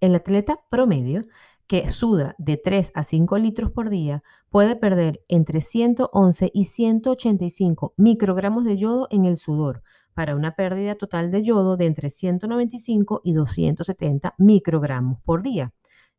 El 0.00 0.14
atleta 0.14 0.60
promedio 0.70 1.26
que 1.66 1.88
suda 1.88 2.34
de 2.38 2.56
3 2.56 2.92
a 2.94 3.02
5 3.02 3.38
litros 3.38 3.70
por 3.70 3.88
día 3.88 4.22
puede 4.50 4.76
perder 4.76 5.24
entre 5.28 5.60
111 5.60 6.50
y 6.52 6.64
185 6.64 7.94
microgramos 7.96 8.64
de 8.64 8.76
yodo 8.76 9.06
en 9.10 9.24
el 9.24 9.38
sudor, 9.38 9.82
para 10.14 10.36
una 10.36 10.54
pérdida 10.54 10.94
total 10.94 11.30
de 11.30 11.42
yodo 11.42 11.76
de 11.76 11.86
entre 11.86 12.10
195 12.10 13.20
y 13.24 13.34
270 13.34 14.34
microgramos 14.38 15.20
por 15.22 15.42
día. 15.42 15.72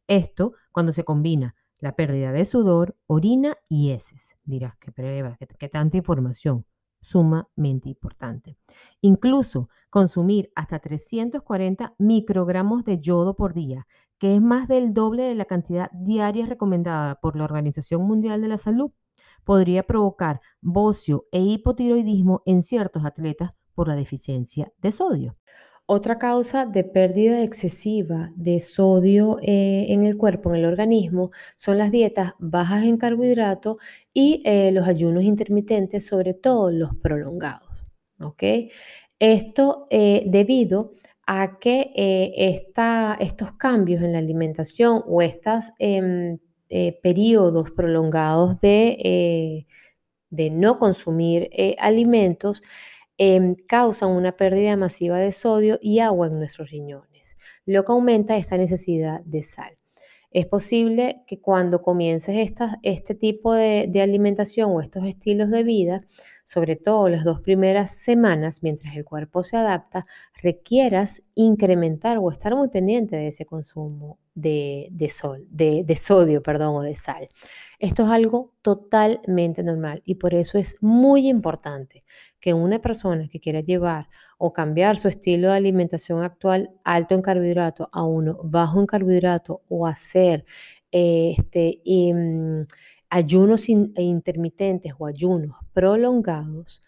Esto 0.07 0.53
cuando 0.71 0.91
se 0.91 1.03
combina 1.03 1.55
la 1.79 1.95
pérdida 1.95 2.31
de 2.31 2.45
sudor, 2.45 2.95
orina 3.07 3.57
y 3.67 3.91
heces. 3.91 4.37
Dirás, 4.45 4.75
qué 4.79 4.91
prueba, 4.91 5.37
qué, 5.37 5.67
tanta 5.67 5.97
información. 5.97 6.65
Sumamente 7.01 7.89
importante. 7.89 8.57
Incluso 9.01 9.67
consumir 9.89 10.49
hasta 10.55 10.79
340 10.79 11.95
microgramos 11.97 12.85
de 12.85 12.99
yodo 13.01 13.35
por 13.35 13.53
día, 13.53 13.85
que 14.17 14.35
es 14.35 14.41
más 14.41 14.69
del 14.69 14.93
doble 14.93 15.23
de 15.23 15.35
la 15.35 15.43
cantidad 15.43 15.91
diaria 15.91 16.45
recomendada 16.45 17.19
por 17.19 17.35
la 17.35 17.43
Organización 17.43 18.03
Mundial 18.03 18.41
de 18.41 18.47
la 18.47 18.57
Salud, 18.57 18.91
podría 19.43 19.83
provocar 19.83 20.39
bocio 20.61 21.25
e 21.33 21.41
hipotiroidismo 21.41 22.43
en 22.45 22.61
ciertos 22.61 23.03
atletas 23.03 23.51
por 23.73 23.87
la 23.87 23.95
deficiencia 23.95 24.71
de 24.81 24.91
sodio. 24.91 25.35
Otra 25.85 26.17
causa 26.17 26.65
de 26.65 26.85
pérdida 26.85 27.43
excesiva 27.43 28.31
de 28.37 28.61
sodio 28.61 29.37
eh, 29.41 29.87
en 29.89 30.05
el 30.05 30.15
cuerpo, 30.15 30.49
en 30.49 30.55
el 30.55 30.65
organismo, 30.65 31.31
son 31.57 31.77
las 31.77 31.91
dietas 31.91 32.33
bajas 32.39 32.85
en 32.85 32.95
carbohidratos 32.95 33.77
y 34.13 34.41
eh, 34.45 34.71
los 34.71 34.87
ayunos 34.87 35.23
intermitentes, 35.23 36.05
sobre 36.05 36.33
todo 36.35 36.71
los 36.71 36.95
prolongados. 36.95 37.67
Esto 39.19 39.85
eh, 39.89 40.23
debido 40.25 40.93
a 41.27 41.59
que 41.59 41.91
estos 43.19 43.51
cambios 43.53 44.01
en 44.01 44.13
la 44.13 44.19
alimentación 44.19 45.03
o 45.05 45.21
estos 45.21 45.71
em, 45.79 46.37
periodos 47.01 47.71
prolongados 47.71 48.59
de, 48.61 49.65
de 50.29 50.49
no 50.49 50.79
consumir 50.79 51.49
alimentos 51.79 52.63
Em, 53.17 53.55
causan 53.67 54.09
una 54.11 54.35
pérdida 54.35 54.75
masiva 54.75 55.19
de 55.19 55.31
sodio 55.31 55.77
y 55.81 55.99
agua 55.99 56.27
en 56.27 56.39
nuestros 56.39 56.71
riñones, 56.71 57.37
lo 57.65 57.85
que 57.85 57.91
aumenta 57.91 58.37
esa 58.37 58.57
necesidad 58.57 59.21
de 59.21 59.43
sal. 59.43 59.77
Es 60.31 60.47
posible 60.47 61.23
que 61.27 61.39
cuando 61.39 61.83
comiences 61.83 62.51
este 62.81 63.13
tipo 63.13 63.53
de, 63.53 63.85
de 63.87 64.01
alimentación 64.01 64.71
o 64.71 64.81
estos 64.81 65.05
estilos 65.05 65.51
de 65.51 65.63
vida, 65.63 66.07
sobre 66.45 66.75
todo 66.75 67.09
las 67.09 67.23
dos 67.23 67.41
primeras 67.41 67.95
semanas, 67.95 68.63
mientras 68.63 68.95
el 68.95 69.05
cuerpo 69.05 69.43
se 69.43 69.57
adapta, 69.57 70.05
requieras 70.41 71.23
incrementar 71.35 72.17
o 72.17 72.31
estar 72.31 72.55
muy 72.55 72.69
pendiente 72.69 73.15
de 73.15 73.27
ese 73.27 73.45
consumo 73.45 74.19
de, 74.35 74.89
sol, 75.09 75.45
de, 75.49 75.83
de, 75.85 75.95
sodio 75.95 76.41
perdón, 76.41 76.75
o 76.75 76.81
de 76.81 76.95
sal. 76.95 77.29
Esto 77.79 78.03
es 78.03 78.09
algo 78.09 78.53
totalmente 78.61 79.63
normal 79.63 80.01
y 80.05 80.15
por 80.15 80.33
eso 80.33 80.57
es 80.57 80.75
muy 80.81 81.27
importante 81.27 82.03
que 82.39 82.53
una 82.53 82.79
persona 82.79 83.27
que 83.29 83.39
quiera 83.39 83.61
llevar 83.61 84.09
o 84.37 84.51
cambiar 84.51 84.97
su 84.97 85.07
estilo 85.07 85.49
de 85.49 85.57
alimentación 85.57 86.23
actual 86.23 86.71
alto 86.83 87.15
en 87.15 87.21
carbohidrato 87.21 87.89
a 87.91 88.03
uno 88.03 88.39
bajo 88.43 88.79
en 88.79 88.87
carbohidrato 88.87 89.61
o 89.69 89.87
hacer 89.87 90.45
este, 90.91 91.81
mm, 91.85 92.61
ayunos 93.13 93.69
intermitentes 93.69 94.93
o 94.97 95.05
ayunos 95.05 95.55
prolongados, 95.71 96.81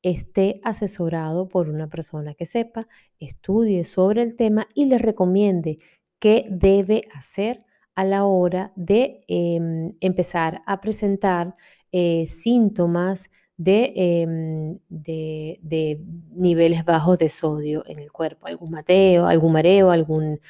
esté 0.00 0.60
asesorado 0.62 1.48
por 1.48 1.68
una 1.68 1.88
persona 1.88 2.34
que 2.34 2.46
sepa, 2.46 2.86
estudie 3.18 3.82
sobre 3.82 4.22
el 4.22 4.36
tema 4.36 4.68
y 4.74 4.84
le 4.84 4.98
recomiende 4.98 5.80
qué 6.20 6.46
debe 6.48 7.08
hacer 7.12 7.64
a 7.96 8.04
la 8.04 8.26
hora 8.26 8.72
de 8.76 9.22
em, 9.26 9.96
empezar 10.00 10.62
a 10.66 10.80
presentar 10.80 11.56
eh, 11.90 12.26
síntomas 12.26 13.28
em, 13.66 14.74
de, 14.88 16.00
niveles 16.34 16.84
bajos 16.84 17.18
de 17.18 17.28
sodio 17.28 17.82
en 17.86 17.98
el 17.98 18.10
cuerpo, 18.10 18.46
algún 18.46 18.70
mateo, 18.70 19.26
algún 19.26 19.52
mareo, 19.52 19.90
algún, 19.90 20.40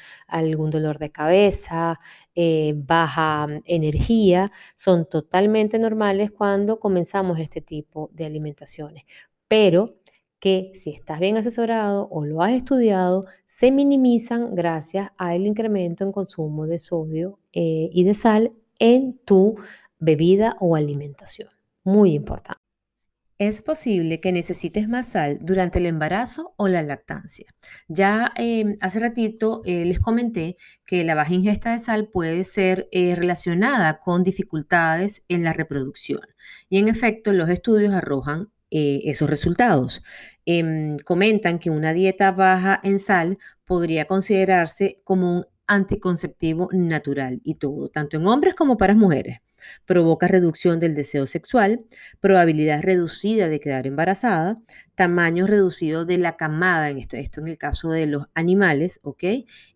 dolor 0.71 0.99
de 0.99 1.11
cabeza, 1.11 1.99
eh, 2.35 2.73
baja 2.75 3.47
energía, 3.65 4.51
son 4.75 5.05
totalmente 5.05 5.79
normales 5.79 6.31
cuando 6.31 6.79
comenzamos 6.79 7.39
este 7.39 7.61
tipo 7.61 8.09
de 8.13 8.25
alimentaciones. 8.25 9.03
Pero 9.47 9.95
que 10.39 10.73
si 10.75 10.91
estás 10.91 11.19
bien 11.19 11.37
asesorado 11.37 12.09
o 12.11 12.25
lo 12.25 12.41
has 12.41 12.51
estudiado, 12.51 13.25
se 13.45 13.71
minimizan 13.71 14.55
gracias 14.55 15.11
al 15.17 15.47
incremento 15.47 16.03
en 16.03 16.11
consumo 16.11 16.67
de 16.67 16.79
sodio 16.79 17.39
eh, 17.53 17.89
y 17.93 18.03
de 18.03 18.13
sal 18.13 18.51
en 18.79 19.17
tu 19.25 19.55
bebida 19.99 20.57
o 20.59 20.75
alimentación. 20.75 21.49
Muy 21.83 22.13
importante. 22.13 22.62
Es 23.39 23.61
posible 23.61 24.19
que 24.19 24.31
necesites 24.31 24.87
más 24.87 25.09
sal 25.09 25.39
durante 25.41 25.79
el 25.79 25.87
embarazo 25.87 26.53
o 26.57 26.67
la 26.67 26.83
lactancia. 26.83 27.47
Ya 27.87 28.31
em, 28.35 28.75
hace 28.81 28.99
ratito 28.99 29.61
eh, 29.65 29.85
les 29.85 29.99
comenté 29.99 30.55
que 30.85 31.03
la 31.03 31.15
baja 31.15 31.33
ingesta 31.33 31.71
de 31.73 31.79
sal 31.79 32.09
puede 32.09 32.43
ser 32.43 32.87
eh, 32.91 33.15
relacionada 33.15 33.99
con 33.99 34.23
dificultades 34.23 35.23
en 35.27 35.43
la 35.43 35.53
reproducción. 35.53 36.21
Y 36.69 36.77
en 36.77 36.87
efecto, 36.87 37.33
los 37.33 37.49
estudios 37.49 37.93
arrojan 37.93 38.49
esos 38.75 39.29
resultados. 39.29 40.01
Em, 40.45 40.97
comentan 40.97 41.59
que 41.59 41.69
una 41.69 41.93
dieta 41.93 42.31
baja 42.31 42.79
en 42.83 42.97
sal 42.97 43.37
podría 43.65 44.05
considerarse 44.05 44.99
como 45.03 45.37
un 45.37 45.45
anticonceptivo 45.67 46.69
natural 46.71 47.39
y 47.43 47.55
todo, 47.55 47.89
tanto 47.89 48.17
en 48.17 48.27
hombres 48.27 48.55
como 48.55 48.77
para 48.77 48.95
mujeres. 48.95 49.39
Provoca 49.85 50.27
reducción 50.27 50.79
del 50.79 50.95
deseo 50.95 51.25
sexual, 51.25 51.85
probabilidad 52.19 52.81
reducida 52.81 53.49
de 53.49 53.59
quedar 53.59 53.87
embarazada, 53.87 54.59
tamaño 54.95 55.47
reducido 55.47 56.05
de 56.05 56.17
la 56.17 56.37
camada, 56.37 56.89
en 56.89 56.97
esto, 56.97 57.17
esto 57.17 57.41
en 57.41 57.47
el 57.47 57.57
caso 57.57 57.89
de 57.89 58.05
los 58.05 58.25
animales, 58.33 58.99
¿ok? 59.03 59.23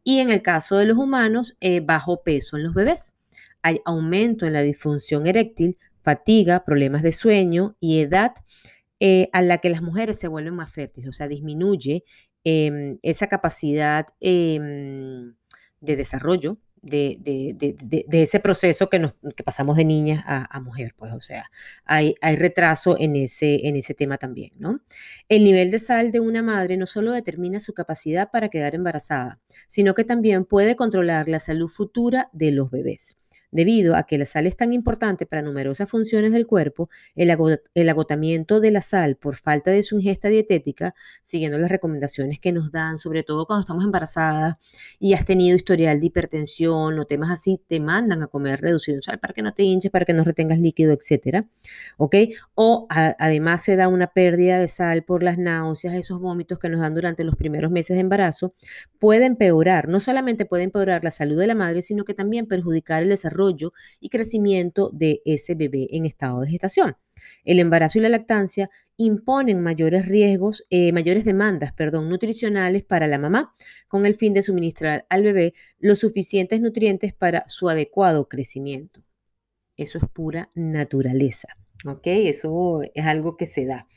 Y 0.03 0.19
en 0.19 0.31
el 0.31 0.41
caso 0.41 0.77
de 0.77 0.85
los 0.85 0.97
humanos, 0.97 1.55
eh, 1.59 1.79
bajo 1.79 2.23
peso 2.23 2.57
en 2.57 2.63
los 2.63 2.73
bebés. 2.73 3.13
Hay 3.61 3.81
aumento 3.85 4.45
en 4.45 4.53
la 4.53 4.61
disfunción 4.61 5.27
eréctil, 5.27 5.77
fatiga, 6.01 6.63
problemas 6.63 7.03
de 7.03 7.11
sueño 7.11 7.75
y 7.79 7.99
edad 7.99 8.33
eh, 8.99 9.29
a 9.33 9.41
la 9.41 9.59
que 9.59 9.69
las 9.69 9.81
mujeres 9.81 10.17
se 10.17 10.27
vuelven 10.27 10.55
más 10.55 10.71
fértiles, 10.71 11.09
o 11.09 11.11
sea, 11.11 11.27
disminuye 11.27 12.03
em, 12.43 12.97
esa 13.03 13.27
capacidad 13.27 14.07
em, 14.21 15.35
de 15.81 15.95
desarrollo 15.95 16.57
de, 16.87 18.07
ese 18.11 18.39
proceso 18.39 18.89
que, 18.89 18.99
nos, 18.99 19.13
pasamos 19.43 19.77
de 19.77 19.85
niña 19.85 20.23
a, 20.25 20.59
mujer, 20.59 20.93
pues, 20.97 21.13
o 21.13 21.21
sea, 21.21 21.49
hay, 21.85 22.15
hay, 22.21 22.35
retraso 22.35 22.97
en 22.99 23.15
ese, 23.15 23.67
en 23.67 23.75
ese 23.75 23.93
tema 23.93 24.17
también, 24.17 24.51
¿no? 24.57 24.81
El 25.29 25.43
nivel 25.43 25.71
de 25.71 25.79
sal 25.79 26.11
de 26.11 26.19
una 26.19 26.41
madre 26.43 26.77
no 26.77 26.85
solo 26.85 27.11
determina 27.11 27.59
su 27.59 27.73
capacidad 27.73 28.31
para 28.31 28.49
quedar 28.49 28.75
embarazada, 28.75 29.39
sino 29.67 29.93
que 29.93 30.03
también 30.03 30.45
puede 30.45 30.75
controlar 30.75 31.27
la 31.27 31.39
salud 31.39 31.67
futura 31.67 32.29
de 32.33 32.51
los 32.51 32.71
bebés. 32.71 33.17
Debido 33.49 33.95
a 33.95 34.03
que 34.03 34.17
la 34.17 34.25
sal 34.25 34.45
es 34.45 34.57
tan 34.57 34.73
importante 34.73 35.25
para 35.25 35.41
numerosas 35.41 35.89
funciones 35.89 36.33
del 36.33 36.45
cuerpo, 36.45 36.89
el, 37.15 37.31
agotamiento 37.89 38.59
de 38.59 38.71
la 38.71 38.81
sal 38.81 39.15
por 39.15 39.37
falta 39.37 39.71
de 39.71 39.83
su 39.83 39.95
ingesta 39.95 40.27
dietética, 40.27 40.93
siguiendo 41.23 41.57
las 41.57 41.71
recomendaciones 41.71 42.39
que 42.39 42.51
nos 42.51 42.71
dan, 42.71 42.97
sobre 42.97 43.23
todo 43.23 43.45
cuando 43.45 43.61
estamos 43.61 43.85
embarazadas 43.85 44.55
y 44.99 45.13
has 45.13 45.23
tenido 45.23 45.55
historial 45.55 46.01
de 46.01 46.07
hipertensión 46.07 46.99
o 46.99 47.05
temas 47.05 47.31
así, 47.31 47.61
te 47.67 47.79
mandan 47.79 48.21
a 48.21 48.27
comer 48.27 48.59
reducido 48.59 49.01
sal 49.01 49.19
para 49.19 49.33
que 49.33 49.41
no 49.41 49.53
te 49.53 49.63
hinches, 49.63 49.91
para 49.91 50.03
que 50.03 50.13
no 50.13 50.25
retengas 50.25 50.59
líquido, 50.59 50.91
etc. 50.91 51.45
¿Ok? 51.95 52.15
O 52.53 52.85
además 52.89 53.63
se 53.63 53.77
da 53.77 53.87
una 53.87 54.07
pérdida 54.07 54.59
de 54.59 54.67
sal 54.67 55.03
por 55.03 55.23
las 55.23 55.37
náuseas, 55.37 55.93
esos 55.93 56.19
vómitos 56.19 56.59
que 56.59 56.67
nos 56.67 56.81
dan 56.81 56.95
durante 56.95 57.23
los 57.23 57.35
primeros 57.37 57.71
meses 57.71 57.95
de 57.95 58.01
embarazo, 58.01 58.53
puede 58.99 59.25
empeorar, 59.25 59.87
no 59.87 60.01
solamente 60.01 60.45
puede 60.45 60.63
empeorar 60.63 61.05
la 61.05 61.11
salud 61.11 61.39
de 61.39 61.47
la 61.47 61.55
madre, 61.55 61.81
sino 61.81 62.03
que 62.03 62.13
también 62.13 62.45
perjudicar 62.45 63.03
el 63.03 63.09
desarrollo 63.09 63.36
y 63.99 64.09
crecimiento 64.09 64.89
de 64.93 65.21
ese 65.25 65.55
bebé 65.55 65.87
en 65.91 66.05
estado 66.05 66.41
de 66.41 66.49
gestación. 66.49 66.97
El 67.43 67.59
embarazo 67.59 67.97
y 67.97 68.01
la 68.01 68.09
lactancia 68.09 68.69
imponen 68.97 69.61
mayores 69.61 70.07
riesgos, 70.07 70.65
eh, 70.69 70.91
mayores 70.91 71.25
demandas, 71.25 71.73
perdón, 71.73 72.09
nutricionales 72.09 72.83
para 72.83 73.07
la 73.07 73.17
mamá, 73.17 73.55
con 73.87 74.05
el 74.05 74.15
fin 74.15 74.33
de 74.33 74.41
suministrar 74.41 75.05
al 75.09 75.23
bebé 75.23 75.53
los 75.79 75.99
suficientes 75.99 76.61
nutrientes 76.61 77.13
para 77.13 77.47
su 77.47 77.69
adecuado 77.69 78.27
crecimiento. 78.27 79.03
Eso 79.75 79.99
es 79.99 80.05
pura 80.11 80.49
naturaleza, 80.55 81.49
¿ok? 81.85 82.01
Eso 82.05 82.81
es 82.93 83.05
algo 83.05 83.37
que 83.37 83.45
se 83.45 83.65
da. 83.65 83.87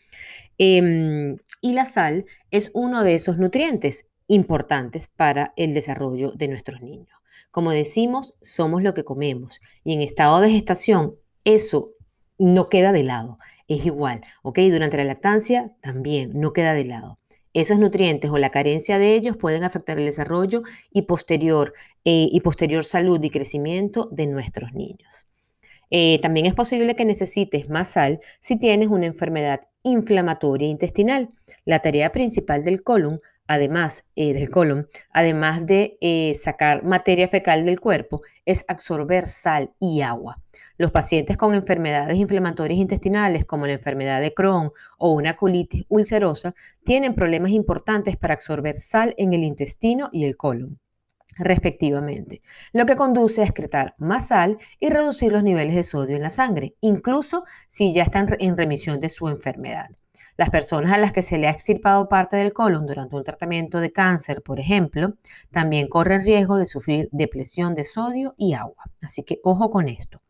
Em, 0.58 1.38
y 1.62 1.72
la 1.72 1.86
sal 1.86 2.26
es 2.50 2.70
uno 2.74 3.02
de 3.02 3.14
esos 3.14 3.38
nutrientes 3.38 4.06
importantes 4.26 5.08
para 5.08 5.52
el 5.56 5.74
desarrollo 5.74 6.32
de 6.32 6.48
nuestros 6.48 6.82
niños. 6.82 7.19
Como 7.50 7.70
decimos, 7.70 8.34
somos 8.40 8.82
lo 8.82 8.94
que 8.94 9.04
comemos 9.04 9.60
y 9.84 9.94
en 9.94 10.02
estado 10.02 10.40
de 10.40 10.50
gestación 10.50 11.16
eso 11.44 11.90
no 12.38 12.68
queda 12.68 12.92
de 12.92 13.02
lado, 13.02 13.38
es 13.68 13.84
igual, 13.84 14.22
¿ok? 14.42 14.58
Durante 14.70 14.96
la 14.96 15.04
lactancia 15.04 15.72
también 15.80 16.32
no 16.34 16.52
queda 16.52 16.74
de 16.74 16.84
lado. 16.84 17.18
Esos 17.52 17.78
nutrientes 17.78 18.30
o 18.30 18.38
la 18.38 18.50
carencia 18.50 18.98
de 18.98 19.14
ellos 19.14 19.36
pueden 19.36 19.64
afectar 19.64 19.98
el 19.98 20.04
desarrollo 20.04 20.62
y 20.92 21.02
posterior, 21.02 21.72
eh, 22.04 22.28
y 22.30 22.40
posterior 22.40 22.84
salud 22.84 23.20
y 23.22 23.30
crecimiento 23.30 24.08
de 24.12 24.26
nuestros 24.26 24.72
niños. 24.72 25.26
Eh, 25.90 26.20
también 26.22 26.46
es 26.46 26.54
posible 26.54 26.94
que 26.94 27.04
necesites 27.04 27.68
más 27.68 27.90
sal 27.90 28.20
si 28.40 28.56
tienes 28.56 28.88
una 28.88 29.06
enfermedad 29.06 29.60
inflamatoria 29.82 30.68
intestinal. 30.68 31.30
La 31.64 31.80
tarea 31.80 32.12
principal 32.12 32.62
del 32.62 32.84
colon 32.84 33.20
además 33.50 34.04
eh, 34.14 34.32
del 34.32 34.48
colon, 34.48 34.88
además 35.12 35.66
de 35.66 35.98
eh, 36.00 36.34
sacar 36.36 36.84
materia 36.84 37.26
fecal 37.26 37.64
del 37.64 37.80
cuerpo, 37.80 38.22
es 38.46 38.64
absorber 38.68 39.26
sal 39.26 39.72
y 39.80 40.02
agua. 40.02 40.40
Los 40.78 40.92
pacientes 40.92 41.36
con 41.36 41.52
enfermedades 41.54 42.16
inflamatorias 42.16 42.78
intestinales 42.78 43.44
como 43.44 43.66
la 43.66 43.72
enfermedad 43.72 44.20
de 44.20 44.32
Crohn 44.34 44.70
o 44.98 45.12
una 45.14 45.34
colitis 45.34 45.84
ulcerosa 45.88 46.54
tienen 46.84 47.16
problemas 47.16 47.50
importantes 47.50 48.16
para 48.16 48.34
absorber 48.34 48.76
sal 48.76 49.14
en 49.18 49.32
el 49.32 49.42
intestino 49.42 50.10
y 50.12 50.26
el 50.26 50.36
colon 50.36 50.78
respectivamente, 51.36 52.42
lo 52.72 52.86
que 52.86 52.96
conduce 52.96 53.40
a 53.40 53.44
excretar 53.44 53.94
más 53.98 54.28
sal 54.28 54.58
y 54.78 54.90
reducir 54.90 55.32
los 55.32 55.42
niveles 55.42 55.74
de 55.74 55.84
sodio 55.84 56.16
en 56.16 56.22
la 56.22 56.30
sangre, 56.30 56.74
incluso 56.80 57.44
si 57.66 57.94
ya 57.94 58.02
están 58.02 58.28
en 58.38 58.56
remisión 58.56 59.00
de 59.00 59.08
su 59.08 59.28
enfermedad. 59.28 59.88
Las 60.40 60.48
personas 60.48 60.90
a 60.92 60.96
las 60.96 61.12
que 61.12 61.20
se 61.20 61.36
le 61.36 61.48
ha 61.48 61.50
extirpado 61.50 62.08
parte 62.08 62.38
del 62.38 62.54
colon 62.54 62.86
durante 62.86 63.14
un 63.14 63.22
tratamiento 63.22 63.78
de 63.78 63.92
cáncer, 63.92 64.40
por 64.40 64.58
ejemplo, 64.58 65.18
también 65.50 65.86
corren 65.86 66.24
riesgo 66.24 66.56
de 66.56 66.64
sufrir 66.64 67.10
depresión 67.12 67.74
de 67.74 67.84
sodio 67.84 68.34
y 68.38 68.54
agua. 68.54 68.84
Así 69.02 69.22
que 69.22 69.40
ojo 69.44 69.68
con 69.68 69.86
esto. 69.90 70.22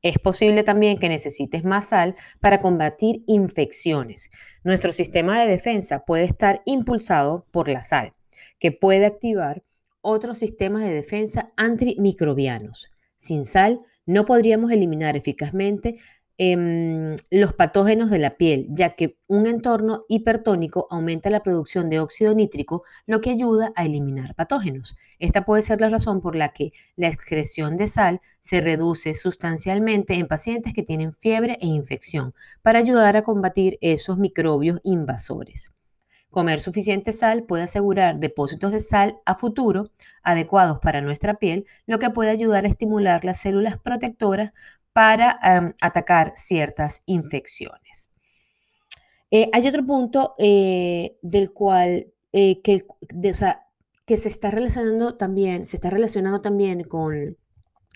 Es 0.00 0.20
posible 0.20 0.62
también 0.62 0.96
que 0.96 1.08
necesites 1.08 1.64
más 1.64 1.88
sal 1.88 2.14
para 2.38 2.60
combatir 2.60 3.24
infecciones. 3.26 4.30
Nuestro 4.62 4.92
sistema 4.92 5.40
de 5.40 5.48
defensa 5.48 6.04
puede 6.04 6.22
estar 6.22 6.62
impulsado 6.64 7.44
por 7.50 7.68
la 7.68 7.82
sal, 7.82 8.14
que 8.60 8.70
puede 8.70 9.06
activar 9.06 9.64
otros 10.02 10.38
sistemas 10.38 10.84
de 10.84 10.94
defensa 10.94 11.50
antimicrobianos. 11.56 12.92
Sin 13.16 13.44
sal 13.44 13.80
no 14.06 14.24
podríamos 14.24 14.70
eliminar 14.70 15.16
eficazmente 15.16 15.98
em, 16.38 17.16
los 17.30 17.52
patógenos 17.52 18.10
de 18.10 18.18
la 18.18 18.36
piel, 18.36 18.66
ya 18.70 18.94
que 18.94 19.18
un 19.26 19.46
entorno 19.46 20.04
hipertónico 20.08 20.86
aumenta 20.90 21.30
la 21.30 21.42
producción 21.42 21.90
de 21.90 22.00
óxido 22.00 22.34
nítrico, 22.34 22.84
lo 23.06 23.20
que 23.20 23.30
ayuda 23.30 23.72
a 23.76 23.84
eliminar 23.84 24.34
patógenos. 24.34 24.96
Esta 25.18 25.44
puede 25.44 25.62
ser 25.62 25.80
la 25.80 25.90
razón 25.90 26.20
por 26.20 26.36
la 26.36 26.50
que 26.50 26.72
la 26.96 27.08
excreción 27.08 27.76
de 27.76 27.88
sal 27.88 28.20
se 28.40 28.60
reduce 28.60 29.14
sustancialmente 29.14 30.14
en 30.14 30.28
pacientes 30.28 30.72
que 30.72 30.82
tienen 30.82 31.12
fiebre 31.12 31.58
e 31.60 31.66
infección, 31.66 32.34
para 32.62 32.78
ayudar 32.78 33.16
a 33.16 33.24
combatir 33.24 33.78
esos 33.80 34.18
microbios 34.18 34.80
invasores. 34.84 35.72
Comer 36.30 36.60
suficiente 36.60 37.14
sal 37.14 37.44
puede 37.44 37.62
asegurar 37.62 38.18
depósitos 38.20 38.70
de 38.72 38.82
sal 38.82 39.18
a 39.24 39.34
futuro 39.34 39.90
adecuados 40.22 40.78
para 40.78 41.00
nuestra 41.00 41.34
piel, 41.34 41.64
lo 41.86 41.98
que 41.98 42.10
puede 42.10 42.28
ayudar 42.28 42.66
a 42.66 42.68
estimular 42.68 43.24
las 43.24 43.40
células 43.40 43.78
protectoras 43.78 44.52
para 44.98 45.38
em, 45.44 45.74
atacar 45.80 46.32
ciertas 46.34 47.02
infecciones. 47.06 48.10
Eh, 49.30 49.48
hay 49.52 49.68
otro 49.68 49.86
punto 49.86 50.34
eh, 50.38 51.16
del 51.22 51.52
cual 51.52 52.08
eh, 52.32 52.60
que, 52.62 52.84
que 54.04 54.16
se 54.16 54.28
está 54.28 54.50
relacionando 54.50 55.16
también, 55.16 55.68
se 55.68 55.76
está 55.76 55.90
relacionando 55.90 56.40
también 56.40 56.82
con, 56.82 57.36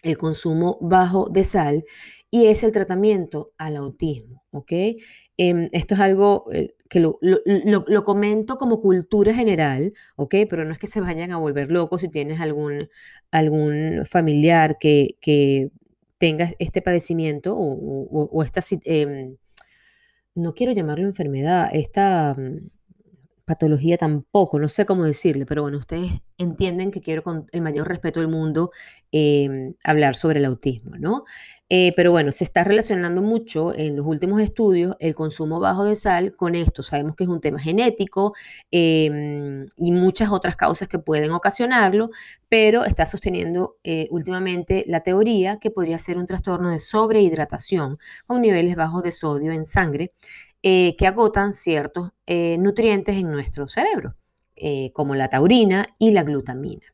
el 0.04 0.16
consumo 0.16 0.78
bajo 0.80 1.28
de 1.28 1.42
sal 1.42 1.84
y 2.30 2.46
es 2.46 2.62
el 2.62 2.70
tratamiento 2.70 3.52
al 3.58 3.76
autismo, 3.76 4.44
¿ok? 4.52 4.72
Em, 5.36 5.68
esto 5.72 5.94
es 5.94 6.00
algo 6.00 6.46
que 6.88 7.00
lo, 7.00 7.18
comento 8.04 8.58
como 8.58 8.80
cultura 8.80 9.34
general, 9.34 9.92
¿ok? 10.14 10.34
Pero 10.48 10.64
no 10.64 10.72
es 10.72 10.78
que 10.78 10.86
se 10.86 11.00
vayan 11.00 11.32
a 11.32 11.38
volver 11.38 11.70
locos 11.72 12.02
si 12.02 12.08
tienes 12.08 12.40
algún, 12.40 12.88
algún 13.32 14.04
familiar 14.06 14.78
que, 14.78 15.16
tenga 16.22 16.52
este 16.60 16.82
padecimiento 16.82 17.52
o, 17.58 18.42
esta, 18.44 18.60
em, 18.84 19.38
no 20.36 20.54
quiero 20.54 20.70
llamarlo 20.70 21.04
enfermedad, 21.08 21.68
esta 21.72 22.36
mm, 22.38 22.70
patología 23.44 23.98
tampoco, 23.98 24.58
no 24.58 24.68
sé 24.68 24.86
cómo 24.86 25.04
decirle, 25.04 25.46
pero 25.46 25.62
bueno, 25.62 25.78
ustedes 25.78 26.12
entienden 26.38 26.90
que 26.90 27.00
quiero 27.00 27.22
con 27.22 27.46
el 27.52 27.62
mayor 27.62 27.88
respeto 27.88 28.20
del 28.20 28.28
mundo 28.28 28.70
em, 29.12 29.74
hablar 29.84 30.14
sobre 30.16 30.38
el 30.40 30.44
autismo, 30.44 30.96
¿no? 30.98 31.24
Eh, 31.68 31.92
pero 31.96 32.10
bueno, 32.10 32.32
se 32.32 32.44
está 32.44 32.64
relacionando 32.64 33.22
mucho 33.22 33.74
en 33.74 33.96
los 33.96 34.04
últimos 34.06 34.42
estudios 34.42 34.94
el 35.00 35.14
consumo 35.14 35.58
bajo 35.60 35.84
de 35.84 35.96
sal 35.96 36.32
con 36.36 36.54
esto. 36.54 36.82
Sabemos 36.82 37.16
que 37.16 37.24
es 37.24 37.30
un 37.30 37.40
tema 37.40 37.58
genético 37.58 38.34
em, 38.70 39.66
y 39.76 39.92
muchas 39.92 40.30
otras 40.30 40.56
causas 40.56 40.88
que 40.88 40.98
pueden 40.98 41.30
ocasionarlo, 41.32 42.10
pero 42.48 42.84
está 42.84 43.06
sosteniendo 43.06 43.76
eh, 43.84 44.06
últimamente 44.10 44.84
la 44.86 45.00
teoría 45.00 45.56
que 45.56 45.70
podría 45.70 45.98
ser 45.98 46.18
un 46.18 46.26
trastorno 46.26 46.70
de 46.70 46.78
sobrehidratación 46.78 47.98
con 48.26 48.42
niveles 48.42 48.76
bajos 48.76 49.02
de 49.02 49.12
sodio 49.12 49.52
en 49.52 49.64
sangre 49.64 50.12
eh, 50.62 50.94
que 50.96 51.06
agotan 51.06 51.52
ciertos 51.52 52.12
eh, 52.26 52.56
nutrientes 52.58 53.16
en 53.16 53.30
nuestro 53.30 53.66
cerebro, 53.66 54.14
eh, 54.54 54.92
como 54.92 55.14
la 55.14 55.28
taurina 55.28 55.88
y 55.98 56.12
la 56.12 56.22
glutamina. 56.22 56.86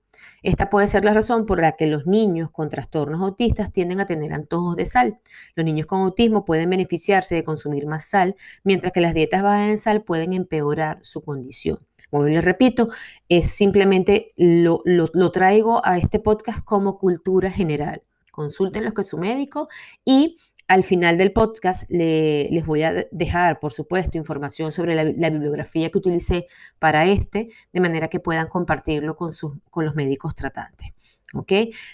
Esta 0.42 0.70
puede 0.70 0.86
ser 0.86 1.04
la 1.04 1.12
razón 1.12 1.46
por 1.46 1.60
la 1.60 1.72
que 1.72 1.86
los 1.86 2.06
niños 2.06 2.50
con 2.50 2.68
trastornos 2.68 3.20
autistas 3.20 3.70
tienden 3.72 4.00
a 4.00 4.06
tener 4.06 4.32
antojos 4.32 4.76
de 4.76 4.86
sal. 4.86 5.18
Los 5.54 5.66
niños 5.66 5.86
con 5.86 6.00
autismo 6.00 6.44
pueden 6.44 6.70
beneficiarse 6.70 7.34
de 7.34 7.44
consumir 7.44 7.86
más 7.86 8.04
sal, 8.06 8.36
mientras 8.64 8.92
que 8.92 9.00
las 9.00 9.14
dietas 9.14 9.42
bajas 9.42 9.68
en 9.68 9.78
sal 9.78 10.02
pueden 10.02 10.32
empeorar 10.32 10.98
su 11.02 11.22
condición. 11.22 11.78
Como 12.10 12.24
les 12.24 12.44
repito, 12.44 12.88
es 13.28 13.50
simplemente 13.50 14.28
lo, 14.36 14.80
lo 14.86 15.30
traigo 15.30 15.84
a 15.84 15.98
este 15.98 16.20
podcast 16.20 16.64
como 16.64 16.98
cultura 16.98 17.50
general. 17.50 18.02
Consulten 18.32 18.90
que 18.92 19.04
su 19.04 19.18
médico 19.18 19.68
y 20.04 20.38
al 20.68 20.84
final 20.84 21.16
del 21.16 21.32
podcast 21.32 21.90
les 21.90 22.66
voy 22.66 22.82
a 22.82 23.06
dejar, 23.10 23.58
por 23.58 23.72
supuesto, 23.72 24.18
información 24.18 24.70
sobre 24.70 24.94
la, 24.94 25.30
bibliografía 25.30 25.90
que 25.90 25.98
utilicé 25.98 26.46
para 26.78 27.06
este, 27.06 27.48
de 27.72 27.80
manera 27.80 28.08
que 28.08 28.20
puedan 28.20 28.48
compartirlo 28.48 29.16
con, 29.16 29.30
con 29.70 29.84
los 29.86 29.94
médicos 29.94 30.34
tratantes. 30.34 30.92
¿Ok? 31.34 31.52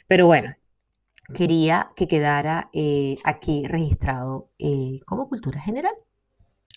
Pero 0.09 0.27
bueno, 0.27 0.57
quería 1.33 1.93
que 1.95 2.09
quedara 2.09 2.69
eh, 2.73 3.17
aquí 3.25 3.65
registrado 3.67 4.51
eh, 4.59 5.01
como 5.07 5.29
cultura 5.29 5.61
general. 5.61 5.95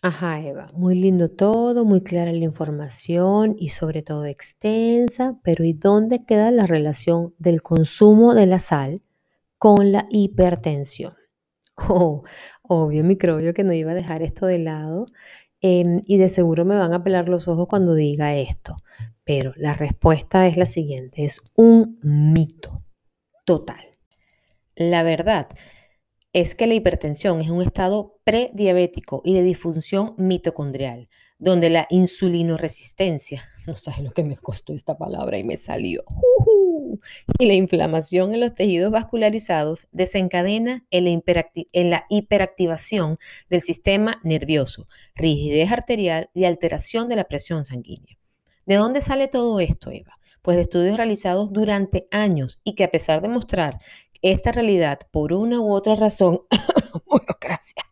Ajá, 0.03 0.39
Eva, 0.39 0.69
muy 0.73 0.93
lindo 0.93 1.29
todo, 1.29 1.83
muy 1.83 2.01
clara 2.01 2.31
la 2.31 2.43
información 2.43 3.55
y 3.57 3.69
sobre 3.69 4.03
todo 4.03 4.25
extensa, 4.25 5.39
pero 5.43 5.65
¿y 5.65 5.73
dónde 5.73 6.23
queda 6.23 6.51
la 6.51 6.67
relación 6.67 7.33
del 7.39 7.63
consumo 7.63 8.35
de 8.35 8.45
la 8.45 8.59
sal 8.59 9.01
con 9.57 9.91
la 9.91 10.05
hipertensión? 10.11 11.13
Oh, 11.77 12.23
obvio, 12.63 13.03
microbio 13.03 13.53
que 13.53 13.63
no 13.63 13.71
iba 13.73 13.91
a 13.91 13.95
dejar 13.95 14.21
esto 14.21 14.45
de 14.47 14.59
lado. 14.59 15.05
Em, 15.61 16.01
y 16.07 16.17
de 16.17 16.29
seguro 16.29 16.65
me 16.65 16.77
van 16.77 16.93
a 16.93 17.03
pelar 17.03 17.29
los 17.29 17.47
ojos 17.47 17.67
cuando 17.67 17.93
diga 17.95 18.35
esto. 18.35 18.75
Pero 19.23 19.53
la 19.57 19.73
respuesta 19.73 20.47
es 20.47 20.57
la 20.57 20.65
siguiente, 20.65 21.23
es 21.23 21.41
un 21.55 21.99
mito 22.03 22.77
total. 23.45 23.85
La 24.75 25.03
verdad 25.03 25.47
es 26.33 26.55
que 26.55 26.67
la 26.67 26.75
hipertensión 26.75 27.41
es 27.41 27.49
un 27.49 27.61
estado 27.61 28.19
prediabético 28.23 29.21
y 29.25 29.33
de 29.33 29.43
disfunción 29.43 30.13
mitocondrial, 30.17 31.09
donde 31.39 31.69
la 31.69 31.87
insulinoresistencia, 31.89 33.43
no 33.71 33.75
sabes 33.75 33.99
lo 34.01 34.11
que 34.11 34.23
me 34.23 34.37
costó 34.37 34.73
esta 34.73 34.97
palabra 34.97 35.37
y 35.37 35.43
me 35.43 35.57
salió 35.57 36.03
y 37.37 37.45
la 37.45 37.53
inflamación 37.53 38.33
en 38.33 38.39
los 38.39 38.55
tejidos 38.55 38.91
vascularizados 38.91 39.87
desencadena 39.91 40.85
en 40.89 41.89
la, 41.89 42.05
hiperactivación 42.09 43.17
del 43.49 43.61
sistema 43.61 44.19
nervioso, 44.23 44.87
rigidez 45.15 45.71
arterial 45.71 46.29
y 46.33 46.45
alteración 46.45 47.07
de 47.07 47.15
la 47.15 47.25
presión 47.25 47.65
sanguínea. 47.65 48.17
¿De 48.65 48.75
dónde 48.75 49.01
sale 49.01 49.27
todo 49.27 49.59
esto, 49.59 49.91
Eva? 49.91 50.17
Pues 50.41 50.57
de 50.57 50.63
estudios 50.63 50.97
realizados 50.97 51.51
durante 51.51 52.07
años 52.11 52.59
y 52.63 52.75
que 52.75 52.85
a 52.85 52.91
pesar 52.91 53.21
de 53.21 53.29
mostrar 53.29 53.79
esta 54.21 54.51
realidad 54.51 54.99
por 55.11 55.33
una 55.33 55.59
u 55.59 55.73
otra 55.73 55.95
razón, 55.95 56.41
burocracia, 57.05 57.83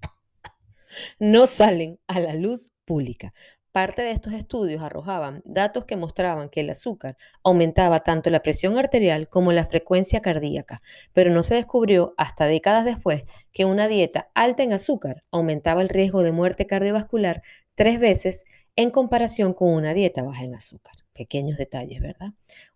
no 1.18 1.46
salen 1.46 1.98
a 2.06 2.20
la 2.20 2.34
luz 2.34 2.72
pública. 2.84 3.32
Parte 3.72 4.02
de 4.02 4.12
estos 4.12 4.32
estudios 4.32 4.82
arrojaban 4.82 5.42
datos 5.44 5.84
que 5.84 5.96
mostraban 5.96 6.48
que 6.48 6.60
el 6.60 6.70
azúcar 6.70 7.16
aumentaba 7.44 8.00
tanto 8.00 8.30
la 8.30 8.40
presión 8.40 8.78
arterial 8.78 9.28
como 9.28 9.52
la 9.52 9.66
frecuencia 9.66 10.22
cardíaca, 10.22 10.80
pero 11.12 11.30
no 11.30 11.42
se 11.42 11.56
descubrió 11.56 12.14
hasta 12.16 12.46
décadas 12.46 12.86
después 12.86 13.24
que 13.52 13.66
una 13.66 13.86
dieta 13.86 14.30
alta 14.34 14.62
en 14.62 14.72
azúcar 14.72 15.22
aumentaba 15.30 15.82
el 15.82 15.90
riesgo 15.90 16.22
de 16.22 16.32
muerte 16.32 16.66
cardiovascular 16.66 17.42
tres 17.74 18.00
veces 18.00 18.44
en 18.74 18.90
comparación 18.90 19.54
con 19.54 19.70
una 19.70 19.92
dieta 19.92 20.22
baja 20.22 20.44
en 20.44 20.54
azúcar. 20.54 20.94
Pequeños 21.12 21.58
detalles, 21.58 22.00
¿verdad? 22.00 22.28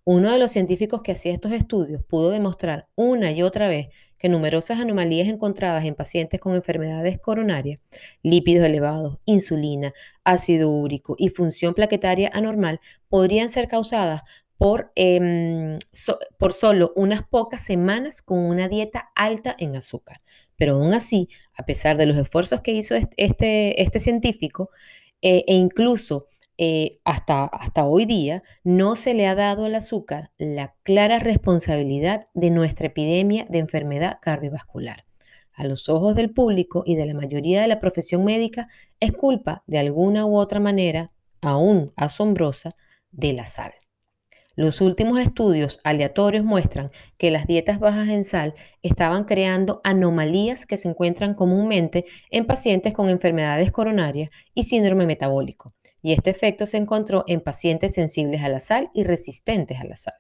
Uno 0.05 0.33
de 0.33 0.38
los 0.38 0.50
científicos 0.50 1.00
que 1.02 1.12
hacía 1.12 1.33
estos 1.33 1.52
estudios 1.52 2.05
pudo 2.05 2.31
demostrar 2.31 2.88
una 2.96 3.31
y 3.31 3.42
otra 3.42 3.68
vez 3.68 3.88
que 4.22 4.28
numerosas 4.28 4.78
anomalías 4.78 5.26
encontradas 5.26 5.85
en 5.85 5.96
pacientes 5.96 6.38
con 6.38 6.54
enfermedades 6.54 7.18
coronarias, 7.18 7.80
lípidos 8.22 8.64
elevados, 8.64 9.18
insulina, 9.24 9.92
ácido 10.22 10.70
úrico 10.70 11.16
y 11.18 11.28
función 11.30 11.74
plaquetaria 11.74 12.30
anormal 12.32 12.78
podrían 13.08 13.50
ser 13.50 13.66
causadas 13.66 14.22
por, 14.56 14.92
em, 14.94 15.76
por 16.38 16.52
solo 16.52 16.92
unas 16.94 17.26
pocas 17.26 17.64
semanas 17.64 18.22
con 18.22 18.38
una 18.38 18.68
dieta 18.68 19.11
alta 19.16 19.56
en 19.58 19.74
azúcar. 19.74 20.20
Pero 20.54 20.74
aún 20.74 20.94
así, 20.94 21.28
a 21.54 21.64
pesar 21.64 21.96
de 21.96 22.06
los 22.06 22.16
esfuerzos 22.16 22.61
que 22.61 22.70
hizo 22.70 22.94
este, 22.94 23.82
este 23.82 23.98
científico, 23.98 24.70
eh, 25.20 25.42
e 25.48 25.54
incluso 25.54 26.28
eh, 26.59 27.01
hasta, 27.05 27.45
hasta 27.45 27.85
hoy 27.85 28.05
día 28.05 28.43
no 28.65 28.97
se 28.97 29.15
le 29.15 29.27
ha 29.27 29.35
dado 29.35 29.65
al 29.65 29.75
azúcar 29.75 30.31
la 30.38 30.75
clara 30.83 31.19
responsabilidad 31.19 32.29
de 32.35 32.51
nuestra 32.51 32.88
epidemia 32.88 33.47
de 33.49 33.59
enfermedad 33.59 34.19
cardiovascular. 34.21 35.05
A 35.53 35.65
los 35.65 35.88
ojos 35.88 36.17
del 36.17 36.33
público 36.33 36.83
y 36.87 36.97
de 36.97 37.07
la 37.07 37.15
mayoría 37.15 37.61
de 37.61 37.69
la 37.69 37.79
profesión 37.79 38.25
médica 38.25 38.69
es 39.01 39.12
culpa 39.12 39.62
de 39.67 39.79
alguna 39.79 40.27
u 40.27 40.37
otra 40.37 40.61
manera, 40.61 41.12
aún 41.41 41.93
asombrosa, 41.97 42.75
de 43.11 43.35
la 43.35 43.47
sal. 43.47 43.73
Los 44.55 44.83
últimos 44.83 45.19
estudios 45.19 45.81
aleatorios 45.83 46.45
muestran 46.45 46.91
que 47.17 47.31
las 47.31 47.47
dietas 47.47 47.79
bajas 47.79 48.09
en 48.09 48.23
sal 48.23 48.55
estaban 48.83 49.25
creando 49.25 49.81
anomalías 49.83 50.67
que 50.67 50.77
se 50.77 50.88
encuentran 50.88 51.35
comúnmente 51.35 52.05
en 52.31 52.47
pacientes 52.47 52.93
con 52.93 53.09
enfermedades 53.09 53.73
coronarias 53.73 54.31
y 54.55 54.65
síndrome 54.65 55.07
metabólico, 55.07 55.73
y 56.03 56.12
este 56.12 56.31
efecto 56.31 56.67
se 56.67 56.77
encontró 56.77 57.25
en 57.27 57.41
pacientes 57.41 57.95
sensibles 57.95 58.43
a 58.43 58.49
la 58.49 58.61
sal 58.61 58.91
y 58.93 59.05
resistentes 59.05 59.81
a 59.81 59.85
la 59.85 59.97
sal. 59.97 60.15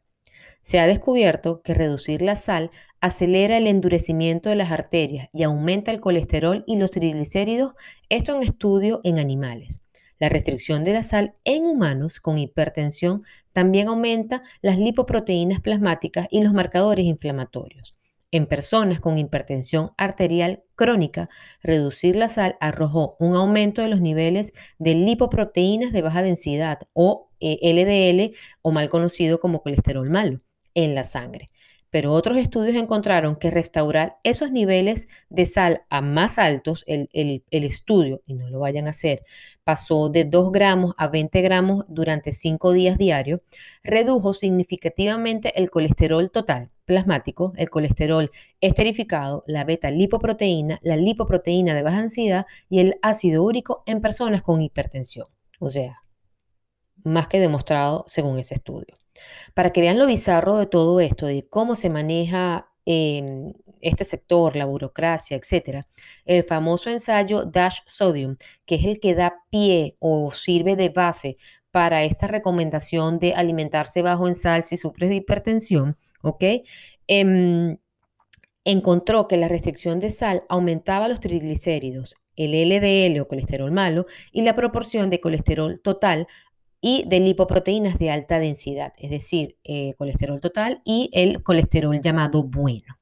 Se 0.62 0.78
ha 0.78 0.86
descubierto 0.86 1.60
que 1.60 1.74
reducir 1.74 2.22
la 2.22 2.36
sal 2.36 2.70
acelera 3.00 3.56
el 3.56 3.66
endurecimiento 3.66 4.48
de 4.48 4.56
las 4.56 4.70
arterias 4.70 5.28
y 5.32 5.42
aumenta 5.42 5.90
el 5.90 6.00
colesterol 6.00 6.62
y 6.66 6.76
los 6.76 6.92
triglicéridos, 6.92 7.74
esto 8.08 8.36
en 8.36 8.44
estudio 8.44 9.00
en 9.02 9.18
animales. 9.18 9.82
La 10.20 10.28
restricción 10.28 10.84
de 10.84 10.92
la 10.92 11.02
sal 11.02 11.34
en 11.44 11.64
humanos 11.64 12.20
con 12.20 12.38
hipertensión 12.38 13.24
también 13.52 13.88
aumenta 13.88 14.42
las 14.60 14.78
lipoproteínas 14.78 15.60
plasmáticas 15.60 16.28
y 16.30 16.44
los 16.44 16.52
marcadores 16.52 17.06
inflamatorios. 17.06 17.96
En 18.32 18.46
personas 18.46 18.98
con 18.98 19.18
hipertensión 19.18 19.92
arterial 19.98 20.64
crónica, 20.74 21.28
reducir 21.62 22.16
la 22.16 22.28
sal 22.28 22.56
arrojó 22.60 23.16
un 23.20 23.36
aumento 23.36 23.82
de 23.82 23.88
los 23.88 24.00
niveles 24.00 24.52
de 24.78 24.94
lipoproteínas 24.94 25.92
de 25.92 26.02
baja 26.02 26.22
densidad 26.22 26.80
o 26.94 27.30
LDL 27.40 28.20
eh, 28.20 28.32
o 28.62 28.72
mal 28.72 28.88
conocido 28.88 29.38
como 29.38 29.62
colesterol 29.62 30.08
malo 30.08 30.40
en 30.74 30.94
la 30.94 31.04
sangre 31.04 31.51
pero 31.92 32.12
otros 32.12 32.38
estudios 32.38 32.74
encontraron 32.74 33.36
que 33.36 33.50
restaurar 33.50 34.16
esos 34.24 34.50
niveles 34.50 35.08
de 35.28 35.44
sal 35.44 35.82
a 35.90 36.00
más 36.00 36.38
altos, 36.38 36.84
el, 36.86 37.08
estudio, 37.50 38.22
y 38.24 38.32
no 38.32 38.48
lo 38.48 38.60
vayan 38.60 38.86
a 38.86 38.90
hacer, 38.90 39.22
pasó 39.62 40.08
de 40.08 40.24
2 40.24 40.52
gramos 40.52 40.94
a 40.96 41.08
20 41.08 41.42
gramos 41.42 41.84
durante 41.88 42.32
5 42.32 42.72
días 42.72 42.96
diarios, 42.96 43.42
redujo 43.84 44.32
significativamente 44.32 45.52
el 45.60 45.68
colesterol 45.70 46.30
total 46.30 46.70
plasmático, 46.86 47.52
el 47.56 47.68
colesterol 47.68 48.30
esterificado, 48.62 49.44
la 49.46 49.64
beta 49.64 49.90
lipoproteína, 49.90 50.80
la 50.82 50.96
lipoproteína 50.96 51.74
de 51.74 51.82
baja 51.82 51.98
ansiedad 51.98 52.46
y 52.70 52.80
el 52.80 52.94
ácido 53.02 53.42
úrico 53.42 53.82
en 53.84 54.00
personas 54.00 54.40
con 54.40 54.62
hipertensión. 54.62 55.28
O 55.60 55.68
sea, 55.68 56.01
más 57.04 57.28
que 57.28 57.40
demostrado 57.40 58.04
según 58.08 58.38
ese 58.38 58.54
estudio. 58.54 58.96
Para 59.54 59.72
que 59.72 59.80
vean 59.80 59.98
lo 59.98 60.06
bizarro 60.06 60.56
de 60.56 60.66
todo 60.66 61.00
esto, 61.00 61.26
de 61.26 61.46
cómo 61.48 61.74
se 61.74 61.90
maneja 61.90 62.68
em, 62.86 63.52
este 63.80 64.04
sector, 64.04 64.56
la 64.56 64.64
burocracia, 64.64 65.36
etcétera, 65.36 65.86
el 66.24 66.44
famoso 66.44 66.90
ensayo 66.90 67.44
Dash 67.44 67.80
Sodium, 67.86 68.36
que 68.64 68.76
es 68.76 68.84
el 68.84 69.00
que 69.00 69.14
da 69.14 69.34
pie 69.50 69.96
o 69.98 70.30
sirve 70.32 70.76
de 70.76 70.88
base 70.88 71.36
para 71.70 72.04
esta 72.04 72.26
recomendación 72.26 73.18
de 73.18 73.34
alimentarse 73.34 74.02
bajo 74.02 74.28
en 74.28 74.34
sal 74.34 74.64
si 74.64 74.76
sufres 74.76 75.10
de 75.10 75.16
hipertensión, 75.16 75.96
¿ok? 76.22 76.44
Em, 77.06 77.78
encontró 78.64 79.26
que 79.26 79.36
la 79.36 79.48
restricción 79.48 79.98
de 79.98 80.10
sal 80.10 80.44
aumentaba 80.48 81.08
los 81.08 81.20
triglicéridos, 81.20 82.14
el 82.36 82.54
LDL 82.54 83.20
o 83.20 83.28
colesterol 83.28 83.70
malo 83.72 84.06
y 84.30 84.42
la 84.42 84.54
proporción 84.54 85.10
de 85.10 85.20
colesterol 85.20 85.80
total 85.80 86.26
y 86.82 87.04
de 87.06 87.20
lipoproteínas 87.20 87.98
de 87.98 88.10
alta 88.10 88.38
densidad, 88.38 88.92
es 88.98 89.08
decir, 89.08 89.56
eh, 89.64 89.94
colesterol 89.96 90.40
total 90.40 90.82
y 90.84 91.08
el 91.14 91.42
colesterol 91.42 91.98
llamado 92.00 92.42
bueno. 92.42 92.98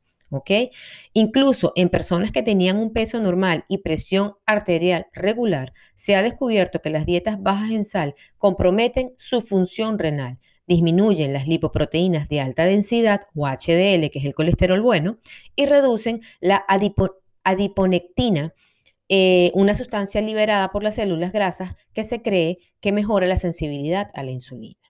Incluso 1.13 1.73
en 1.75 1.89
personas 1.89 2.31
que 2.31 2.43
tenían 2.43 2.77
un 2.77 2.93
peso 2.93 3.21
normal 3.21 3.65
y 3.69 3.79
presión 3.79 4.35
arterial 4.47 5.07
regular, 5.13 5.73
se 5.95 6.15
ha 6.15 6.23
descubierto 6.23 6.81
que 6.81 6.91
las 6.91 7.07
dietas 7.07 7.43
bajas 7.43 7.73
en 7.73 7.85
sal 7.85 8.15
comprometen 8.39 9.13
su 9.17 9.41
función 9.41 9.99
renal, 9.99 10.39
disminuyen 10.67 11.33
las 11.33 11.49
lipoproteínas 11.49 12.29
de 12.29 12.41
alta 12.41 12.65
densidad 12.65 13.23
o 13.35 13.49
HDL, 13.49 14.11
que 14.11 14.21
es 14.21 14.25
el 14.25 14.35
colesterol 14.35 14.81
bueno, 14.81 15.19
y 15.57 15.67
reducen 15.67 16.21
la 16.41 16.65
adiponectina, 17.43 18.55
eh, 19.09 19.51
una 19.55 19.75
sustancia 19.75 20.21
liberada 20.21 20.71
por 20.71 20.85
las 20.85 20.95
células 20.95 21.33
grasas 21.33 21.75
que 21.93 22.05
se 22.05 22.23
cree 22.23 22.59
que 22.81 22.93
mejora 22.93 23.27
la 23.27 23.37
sensibilidad 23.37 24.11
a 24.15 24.23
la 24.23 24.31
insulina. 24.31 24.81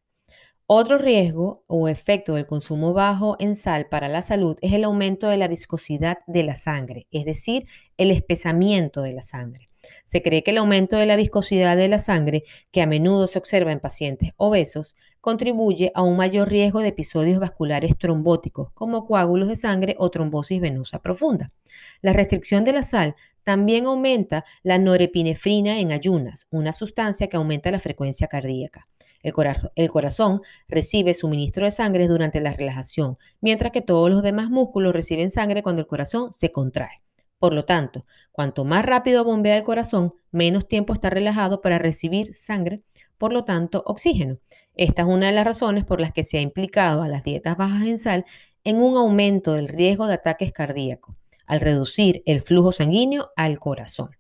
Otro 0.67 0.99
riesgo 0.99 1.65
o 1.67 1.89
efecto 1.89 2.35
del 2.35 2.47
consumo 2.47 2.93
bajo 2.93 3.35
en 3.41 3.57
sal 3.57 3.89
para 3.89 4.09
la 4.09 4.23
salud 4.23 4.57
es 4.63 4.73
el 4.73 4.85
aumento 4.85 5.29
de 5.29 5.37
la 5.37 5.49
viscosidad 5.49 6.19
de 6.29 6.45
la 6.45 6.55
sangre, 6.55 7.09
es 7.11 7.25
decir, 7.25 7.67
el 7.97 8.13
espesamiento 8.13 9.03
de 9.03 9.13
la 9.13 9.23
sangre. 9.23 9.70
Se 10.05 10.23
cree 10.23 10.43
que 10.43 10.51
el 10.51 10.59
aumento 10.59 10.97
de 10.97 11.07
la 11.07 11.17
viscosidad 11.17 11.77
de 11.77 11.89
la 11.89 11.99
sangre, 11.99 12.43
que 12.71 12.83
a 12.83 12.87
menudo 12.87 13.27
se 13.27 13.39
observa 13.39 13.73
en 13.73 13.81
pacientes 13.81 14.31
obesos, 14.37 14.97
contribuye 15.21 15.93
a 15.95 16.03
un 16.03 16.17
mayor 16.17 16.49
riesgo 16.49 16.81
de 16.81 16.89
episodios 16.89 17.39
vasculares 17.39 17.97
trombóticos, 17.99 18.71
como 18.73 19.07
coágulos 19.07 19.49
de 19.49 19.57
sangre 19.57 19.95
o 19.99 20.11
trombosis 20.11 20.61
venosa 20.61 21.01
profunda. 21.01 21.53
La 22.01 22.13
restricción 22.13 22.65
de 22.65 22.73
la 22.73 22.83
sal 22.83 23.15
también 23.43 23.87
aumenta 23.87 24.45
la 24.63 24.79
norepinefrina 24.79 25.81
en 25.81 25.93
ayunas, 25.93 26.47
una 26.51 26.73
sustancia 26.73 27.29
que 27.29 27.37
aumenta 27.37 27.71
la 27.71 27.79
frecuencia 27.79 28.29
cardíaca. 28.29 28.89
El, 29.23 29.91
corazón 29.91 30.41
recibe 30.69 31.13
suministro 31.13 31.67
de 31.67 31.71
sangre 31.71 32.09
durante 32.09 32.41
la 32.41 32.55
relajación, 32.55 33.19
mientras 33.41 33.71
que 33.71 33.83
todos 33.83 34.09
los 34.11 34.23
demás 34.23 34.49
músculos 34.49 34.95
reciben 34.95 35.31
sangre 35.31 35.63
cuando 35.63 35.83
el 35.83 35.87
corazón 35.87 36.33
se 36.33 36.53
contrae. 36.53 37.03
Por 37.41 37.55
lo 37.55 37.65
tanto, 37.65 38.05
cuanto 38.33 38.67
más 38.67 38.85
rápido 38.85 39.25
bombea 39.25 39.57
el 39.57 39.65
corazón, 39.65 40.13
menos 40.31 40.69
tiempo 40.69 40.93
está 40.93 41.09
relajado 41.09 41.63
para 41.63 41.79
recibir 41.79 42.35
sangre, 42.35 42.83
por 43.17 43.33
lo 43.33 43.45
tanto, 43.45 43.83
oxígeno. 43.87 44.39
Esta 44.75 45.03
es 45.03 45.09
una 45.09 45.29
de 45.29 45.33
las 45.33 45.47
razones 45.47 45.87
por 45.87 46.03
las 46.03 46.13
que 46.13 46.23
se 46.23 46.37
ha 46.37 46.43
implicado 46.43 47.03
a 47.03 47.09
las 47.09 47.25
dietas 47.25 47.57
bajas 47.57 47.87
en 47.87 47.97
sal 47.97 48.27
en 48.63 48.77
un 48.77 48.99
aumento 48.99 49.55
del 49.55 49.69
riesgo 49.69 50.07
de 50.07 50.15
ataques 50.15 50.53
cardíacos, 50.53 51.17
al 51.47 51.61
reducir 51.61 52.23
el 52.27 52.43
flujo 52.43 52.73
sanguíneo 52.73 53.31
al 53.37 53.59
corazón. 53.59 54.11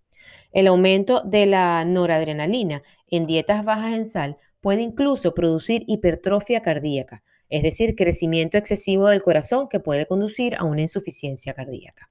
El 0.50 0.66
aumento 0.66 1.20
de 1.22 1.44
la 1.44 1.84
noradrenalina 1.84 2.82
en 3.06 3.26
dietas 3.26 3.66
bajas 3.66 3.92
en 3.92 4.06
sal 4.06 4.38
puede 4.62 4.80
incluso 4.80 5.34
producir 5.34 5.84
hipertrofia 5.86 6.62
cardíaca, 6.62 7.22
es 7.50 7.62
decir, 7.62 7.96
crecimiento 7.96 8.56
excesivo 8.56 9.08
del 9.08 9.20
corazón 9.20 9.68
que 9.68 9.78
puede 9.78 10.06
conducir 10.06 10.54
a 10.56 10.64
una 10.64 10.80
insuficiencia 10.80 11.52
cardíaca. 11.52 12.10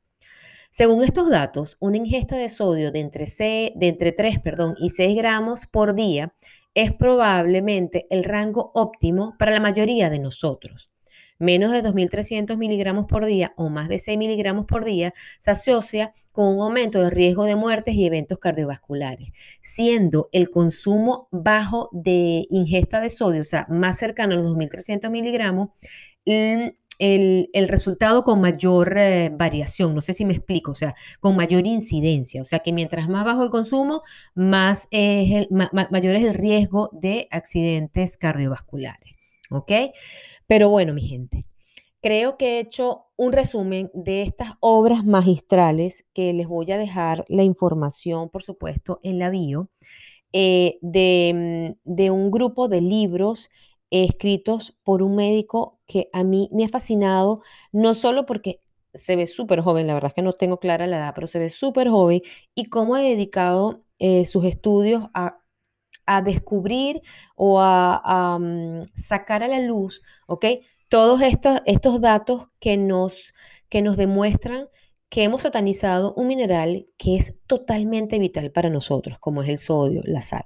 Según 0.71 1.03
estos 1.03 1.29
datos, 1.31 1.77
una 1.79 1.97
ingesta 1.97 2.37
de 2.37 2.47
sodio 2.47 2.91
de 2.91 2.99
entre, 2.99 3.25
entre 3.81 4.11
3 4.11 4.39
perdón, 4.39 4.75
y 4.77 4.91
6 4.91 5.17
gramos 5.17 5.65
por 5.65 5.95
día 5.95 6.33
es 6.75 6.93
probablemente 6.93 8.05
el 8.11 8.23
rango 8.23 8.71
óptimo 8.75 9.35
para 9.39 9.51
la 9.51 9.59
mayoría 9.59 10.11
de 10.11 10.19
nosotros. 10.19 10.91
Menos 11.39 11.71
de 11.71 11.81
2.300 11.81 12.57
miligramos 12.57 13.05
por 13.07 13.25
día 13.25 13.53
o 13.55 13.69
más 13.69 13.89
de 13.89 13.97
6 13.97 14.17
miligramos 14.17 14.65
por 14.65 14.85
día 14.85 15.13
se 15.39 15.51
asocia 15.51 16.13
con 16.31 16.47
un 16.55 16.61
aumento 16.61 17.01
de 17.01 17.09
riesgo 17.09 17.45
de 17.45 17.55
muertes 17.55 17.95
y 17.95 18.05
eventos 18.05 18.37
cardiovasculares, 18.37 19.29
siendo 19.61 20.29
el 20.33 20.51
consumo 20.51 21.29
bajo 21.31 21.89
de 21.93 22.45
ingesta 22.49 22.99
de 22.99 23.09
sodio, 23.09 23.41
o 23.41 23.45
sea, 23.45 23.65
más 23.69 23.97
cercano 23.97 24.35
a 24.35 24.37
los 24.37 24.55
2.300 24.55 25.09
miligramos, 25.09 25.69
el, 26.99 27.67
resultado 27.67 28.23
con 28.23 28.41
mayor 28.41 28.97
eh, 28.97 29.31
variación, 29.33 29.95
no 29.95 30.01
sé 30.01 30.13
si 30.13 30.25
me 30.25 30.33
explico, 30.33 30.71
o 30.71 30.75
sea, 30.75 30.93
con 31.19 31.35
mayor 31.35 31.65
incidencia, 31.65 32.41
o 32.41 32.45
sea 32.45 32.59
que 32.59 32.73
mientras 32.73 33.07
más 33.09 33.25
bajo 33.25 33.43
el 33.43 33.49
consumo, 33.49 34.03
más 34.35 34.87
es 34.91 35.47
mayor 35.49 36.15
es 36.17 36.23
el 36.25 36.33
riesgo 36.33 36.89
de 36.91 37.27
accidentes 37.31 38.17
cardiovasculares, 38.17 39.15
¿ok? 39.49 39.71
Pero 40.45 40.69
bueno, 40.69 40.93
mi 40.93 41.07
gente, 41.07 41.45
creo 42.01 42.37
que 42.37 42.57
he 42.57 42.59
hecho 42.59 43.05
un 43.15 43.31
resumen 43.31 43.89
de 43.93 44.23
estas 44.23 44.53
obras 44.59 45.05
magistrales 45.05 46.05
que 46.13 46.33
les 46.33 46.47
voy 46.47 46.71
a 46.71 46.77
dejar 46.77 47.25
la 47.29 47.43
información, 47.43 48.29
por 48.29 48.43
supuesto, 48.43 48.99
en 49.03 49.19
la 49.19 49.29
bio, 49.29 49.69
eh, 50.33 50.77
de, 50.81 51.75
mm, 51.85 51.95
de 51.95 52.11
un 52.11 52.29
grupo 52.29 52.67
de 52.67 52.81
libros 52.81 53.49
escritos 53.91 54.77
por 54.83 55.01
un 55.01 55.15
médico 55.15 55.79
que 55.87 56.09
a 56.13 56.23
mí 56.23 56.49
me 56.51 56.65
ha 56.65 56.69
fascinado, 56.69 57.41
no 57.71 57.93
solo 57.93 58.25
porque 58.25 58.61
se 58.93 59.15
ve 59.15 59.27
súper 59.27 59.61
joven, 59.61 59.87
la 59.87 59.93
verdad 59.93 60.09
es 60.09 60.15
que 60.15 60.21
no 60.21 60.33
tengo 60.33 60.59
clara 60.59 60.87
la 60.87 60.97
edad, 60.97 61.13
pero 61.15 61.27
se 61.27 61.39
ve 61.39 61.49
súper 61.49 61.89
joven 61.89 62.21
y 62.55 62.65
cómo 62.65 62.95
ha 62.95 63.01
dedicado 63.01 63.83
eh, 63.99 64.25
sus 64.25 64.45
estudios 64.45 65.09
a 65.13 65.39
a 66.09 66.23
descubrir 66.23 67.01
o 67.35 67.59
a, 67.61 68.37
mm, 68.39 68.81
sacar 68.95 69.43
a 69.43 69.47
la 69.47 69.59
luz, 69.59 70.01
¿ok? 70.25 70.45
Todos 70.89 71.21
estos, 71.21 71.61
estos 71.67 72.01
datos 72.01 72.47
que 72.59 72.77
nos, 72.77 73.33
que 73.69 73.83
nos 73.83 73.95
demuestran 73.95 74.67
que 75.09 75.23
hemos 75.23 75.43
satanizado 75.43 76.13
un 76.15 76.27
mineral 76.27 76.87
que 76.97 77.15
es 77.15 77.35
totalmente 77.45 78.17
vital 78.17 78.51
para 78.51 78.71
nosotros, 78.71 79.19
como 79.19 79.43
es 79.43 79.49
el 79.49 79.59
sodio, 79.59 80.01
la 80.03 80.23
sal. 80.23 80.45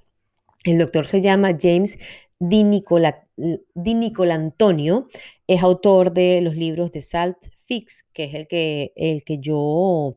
El 0.66 0.80
doctor 0.80 1.06
se 1.06 1.22
llama 1.22 1.56
James 1.58 1.98
Di, 2.40 2.64
Nicola, 2.66 3.23
Di 3.36 4.12
Antonio, 4.32 5.08
es 5.48 5.64
autor 5.64 6.14
de 6.14 6.42
los 6.42 6.56
libros 6.56 6.92
de 6.92 7.02
Salt 7.02 7.38
Fix, 7.66 8.06
que 8.14 8.26
es 8.26 8.34
el 8.34 8.48
que, 8.48 8.94
el 8.96 9.24
que 9.24 9.40
yo 9.40 10.16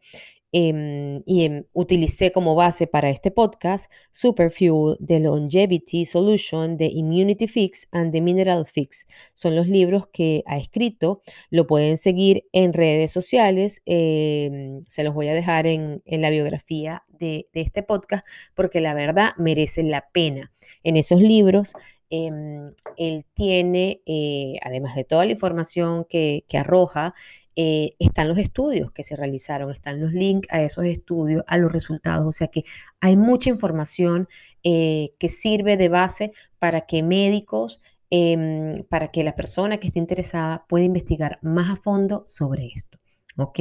Em, 0.58 1.22
em, 1.26 1.64
utilicé 1.74 2.32
como 2.32 2.54
base 2.54 2.86
para 2.86 3.10
este 3.10 3.30
podcast 3.30 3.92
Superfuel, 4.10 4.96
The 5.04 5.20
Longevity 5.20 6.06
Solution, 6.06 6.78
The 6.78 6.86
Immunity 6.86 7.46
Fix 7.46 7.86
and 7.90 8.10
The 8.10 8.22
Mineral 8.22 8.64
Fix. 8.64 9.06
Son 9.34 9.54
los 9.54 9.68
libros 9.68 10.06
que 10.14 10.42
ha 10.46 10.56
escrito. 10.56 11.20
Lo 11.50 11.66
pueden 11.66 11.98
seguir 11.98 12.46
en 12.52 12.72
redes 12.72 13.12
sociales. 13.12 13.82
Em, 13.84 14.82
se 14.84 15.04
los 15.04 15.12
voy 15.12 15.28
a 15.28 15.34
dejar 15.34 15.66
en, 15.66 16.02
la 16.06 16.30
biografía 16.30 17.04
de, 17.08 17.48
este 17.52 17.82
podcast 17.82 18.26
porque 18.54 18.80
la 18.80 18.94
verdad 18.94 19.32
merece 19.36 19.82
la 19.82 20.08
pena. 20.10 20.52
En 20.82 20.96
esos 20.96 21.20
libros 21.20 21.74
él 22.10 23.24
tiene, 23.34 24.02
eh, 24.06 24.54
además 24.62 24.94
de 24.94 25.04
toda 25.04 25.24
la 25.24 25.32
información 25.32 26.06
que, 26.08 26.44
arroja, 26.54 27.14
eh, 27.56 27.90
están 27.98 28.28
los 28.28 28.38
estudios 28.38 28.92
que 28.92 29.02
se 29.02 29.16
realizaron, 29.16 29.70
están 29.70 30.00
los 30.00 30.12
links 30.12 30.48
a 30.50 30.62
esos 30.62 30.84
estudios, 30.84 31.42
a 31.46 31.58
los 31.58 31.72
resultados. 31.72 32.26
O 32.26 32.32
sea 32.32 32.48
que 32.48 32.64
hay 33.00 33.16
mucha 33.16 33.50
información 33.50 34.28
eh, 34.62 35.14
que 35.18 35.28
sirve 35.28 35.76
de 35.76 35.88
base 35.88 36.32
para 36.58 36.82
que 36.82 37.02
médicos, 37.02 37.80
em, 38.10 38.84
para 38.84 39.08
que 39.08 39.24
la 39.24 39.34
persona 39.34 39.78
que 39.78 39.88
esté 39.88 39.98
interesada 39.98 40.66
pueda 40.68 40.84
investigar 40.84 41.38
más 41.42 41.70
a 41.70 41.76
fondo 41.76 42.24
sobre 42.28 42.68
esto. 42.74 42.98
¿Ok? 43.38 43.60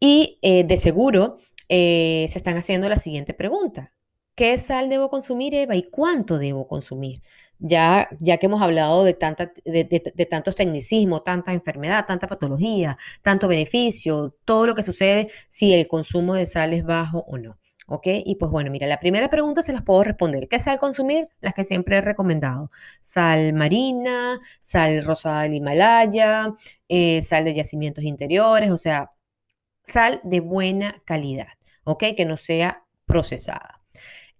Y 0.00 0.38
de 0.42 0.76
seguro 0.76 1.38
se 1.68 2.24
están 2.26 2.58
haciendo 2.58 2.88
la 2.88 2.96
siguiente 2.96 3.32
pregunta. 3.34 3.92
¿Qué 4.36 4.58
sal 4.58 4.90
debo 4.90 5.08
consumir, 5.08 5.54
Eva? 5.54 5.76
¿Y 5.76 5.84
cuánto 5.84 6.38
debo 6.38 6.68
consumir? 6.68 7.22
Ya, 7.58 8.08
ya 8.20 8.38
que 8.38 8.46
hemos 8.46 8.62
hablado 8.62 9.04
de, 9.04 9.14
tanta, 9.14 9.52
de, 9.64 10.26
tantos 10.30 10.54
tecnicismos, 10.54 11.24
tanta 11.24 11.52
enfermedad, 11.52 12.04
tanta 12.06 12.26
patología, 12.26 12.96
tanto 13.22 13.48
beneficio, 13.48 14.36
todo 14.44 14.66
lo 14.66 14.74
que 14.74 14.82
sucede 14.82 15.28
si 15.48 15.72
el 15.72 15.88
consumo 15.88 16.34
de 16.34 16.46
sal 16.46 16.72
es 16.74 16.84
bajo 16.84 17.24
o 17.26 17.38
no. 17.38 17.58
¿Ok? 17.88 18.08
Y 18.24 18.34
pues 18.34 18.50
bueno, 18.50 18.70
mira, 18.72 18.88
la 18.88 18.98
primera 18.98 19.30
pregunta 19.30 19.62
se 19.62 19.72
las 19.72 19.82
puedo 19.82 20.02
responder. 20.02 20.48
¿Qué 20.48 20.58
sal 20.58 20.78
consumir? 20.80 21.28
Las 21.40 21.54
que 21.54 21.64
siempre 21.64 21.98
he 21.98 22.00
recomendado. 22.00 22.70
Sal 23.00 23.52
marina, 23.52 24.40
sal 24.58 25.04
rosada 25.04 25.42
del 25.42 25.54
Himalaya, 25.54 26.52
eh, 26.88 27.22
sal 27.22 27.44
de 27.44 27.54
yacimientos 27.54 28.02
interiores, 28.02 28.72
o 28.72 28.76
sea, 28.76 29.12
sal 29.84 30.20
de 30.24 30.40
buena 30.40 31.02
calidad, 31.04 31.48
¿ok? 31.84 32.04
Que 32.16 32.24
no 32.24 32.36
sea 32.36 32.84
procesada. 33.06 33.75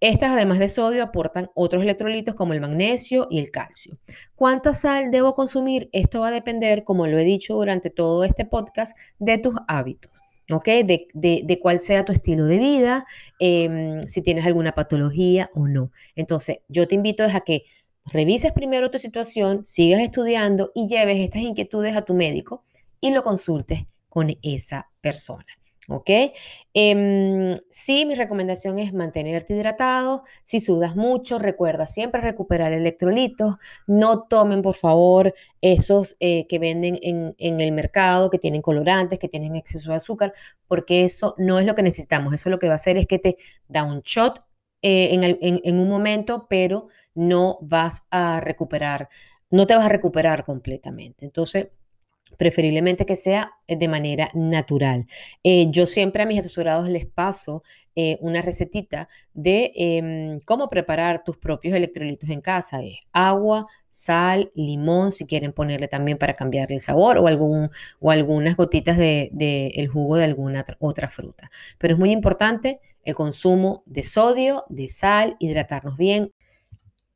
Estas, 0.00 0.30
además 0.30 0.58
de 0.58 0.68
sodio, 0.68 1.02
aportan 1.02 1.50
otros 1.54 1.82
electrolitos 1.82 2.34
como 2.34 2.52
el 2.52 2.60
magnesio 2.60 3.26
y 3.30 3.38
el 3.38 3.50
calcio. 3.50 3.98
¿Cuánta 4.34 4.74
sal 4.74 5.10
debo 5.10 5.34
consumir? 5.34 5.88
Esto 5.92 6.20
va 6.20 6.28
a 6.28 6.32
depender, 6.32 6.84
como 6.84 7.06
lo 7.06 7.18
he 7.18 7.24
dicho 7.24 7.54
durante 7.54 7.90
todo 7.90 8.24
este 8.24 8.44
podcast, 8.44 8.96
de 9.18 9.38
tus 9.38 9.54
hábitos. 9.68 10.12
¿ok? 10.52 10.68
De, 10.84 11.58
cuál 11.60 11.80
sea 11.80 12.04
tu 12.04 12.12
estilo 12.12 12.46
de 12.46 12.58
vida, 12.58 13.04
em, 13.38 14.02
si 14.02 14.22
tienes 14.22 14.46
alguna 14.46 14.72
patología 14.72 15.50
o 15.54 15.66
no. 15.66 15.90
Entonces, 16.14 16.58
yo 16.68 16.86
te 16.86 16.94
invito 16.94 17.24
a 17.24 17.40
que 17.40 17.64
revises 18.12 18.52
primero 18.52 18.90
tu 18.90 18.98
situación, 18.98 19.64
sigas 19.64 20.00
estudiando 20.00 20.70
y 20.74 20.86
lleves 20.86 21.18
estas 21.18 21.42
inquietudes 21.42 21.96
a 21.96 22.02
tu 22.02 22.14
médico 22.14 22.64
y 23.00 23.10
lo 23.10 23.22
consultes 23.22 23.84
con 24.08 24.28
esa 24.42 24.88
persona. 25.00 25.55
¿Ok? 25.88 26.10
Em, 26.74 27.54
sí, 27.70 28.06
mi 28.06 28.16
recomendación 28.16 28.80
es 28.80 28.92
mantenerte 28.92 29.54
hidratado. 29.54 30.24
Si 30.42 30.58
sudas 30.58 30.96
mucho, 30.96 31.38
recuerda 31.38 31.86
siempre 31.86 32.20
recuperar 32.20 32.72
electrolitos. 32.72 33.56
No 33.86 34.24
tomen, 34.24 34.62
por 34.62 34.74
favor, 34.74 35.32
esos 35.60 36.16
eh, 36.18 36.46
que 36.48 36.58
venden 36.58 36.98
en, 37.02 37.60
el 37.60 37.72
mercado, 37.72 38.30
que 38.30 38.38
tienen 38.38 38.62
colorantes, 38.62 39.20
que 39.20 39.28
tienen 39.28 39.54
exceso 39.54 39.90
de 39.90 39.96
azúcar, 39.96 40.32
porque 40.66 41.04
eso 41.04 41.34
no 41.38 41.60
es 41.60 41.66
lo 41.66 41.76
que 41.76 41.84
necesitamos. 41.84 42.34
Eso 42.34 42.50
lo 42.50 42.58
que 42.58 42.66
va 42.66 42.74
a 42.74 42.76
hacer 42.76 42.96
es 42.96 43.06
que 43.06 43.20
te 43.20 43.36
da 43.68 43.84
un 43.84 44.00
shot 44.00 44.44
eh, 44.82 45.10
en 45.12 45.80
un 45.80 45.88
momento, 45.88 46.46
pero 46.50 46.88
no 47.14 47.58
vas 47.62 48.06
a 48.10 48.40
recuperar, 48.40 49.08
no 49.50 49.66
te 49.66 49.76
vas 49.76 49.86
a 49.86 49.88
recuperar 49.88 50.44
completamente. 50.44 51.24
Entonces, 51.24 51.68
preferiblemente 52.36 53.06
que 53.06 53.16
sea 53.16 53.52
eh, 53.66 53.76
de 53.76 53.88
manera 53.88 54.30
natural. 54.34 55.06
Eh, 55.42 55.66
yo 55.70 55.86
siempre 55.86 56.22
a 56.22 56.26
mis 56.26 56.38
asesorados 56.38 56.88
les 56.88 57.06
paso 57.06 57.62
eh, 57.94 58.18
una 58.20 58.42
recetita 58.42 59.08
de 59.32 59.72
em, 59.74 60.40
cómo 60.40 60.68
preparar 60.68 61.24
tus 61.24 61.36
propios 61.36 61.74
electrolitos 61.74 62.28
en 62.30 62.40
casa. 62.40 62.80
agua, 63.12 63.66
sal, 63.88 64.50
limón, 64.54 65.12
si 65.12 65.26
quieren 65.26 65.52
ponerle 65.52 65.88
también 65.88 66.18
para 66.18 66.34
cambiar 66.34 66.70
el 66.72 66.80
sabor 66.80 67.18
o, 67.18 67.26
algún, 67.26 67.70
o 68.00 68.10
algunas 68.10 68.56
gotitas 68.56 68.98
del 68.98 69.30
de, 69.32 69.88
jugo 69.90 70.16
de 70.16 70.24
alguna 70.24 70.64
otra 70.78 71.08
fruta. 71.08 71.50
Pero 71.78 71.94
es 71.94 71.98
muy 71.98 72.12
importante 72.12 72.80
el 73.04 73.14
consumo 73.14 73.82
de 73.86 74.02
sodio, 74.02 74.64
de 74.68 74.88
sal, 74.88 75.36
hidratarnos 75.38 75.96
bien, 75.96 76.32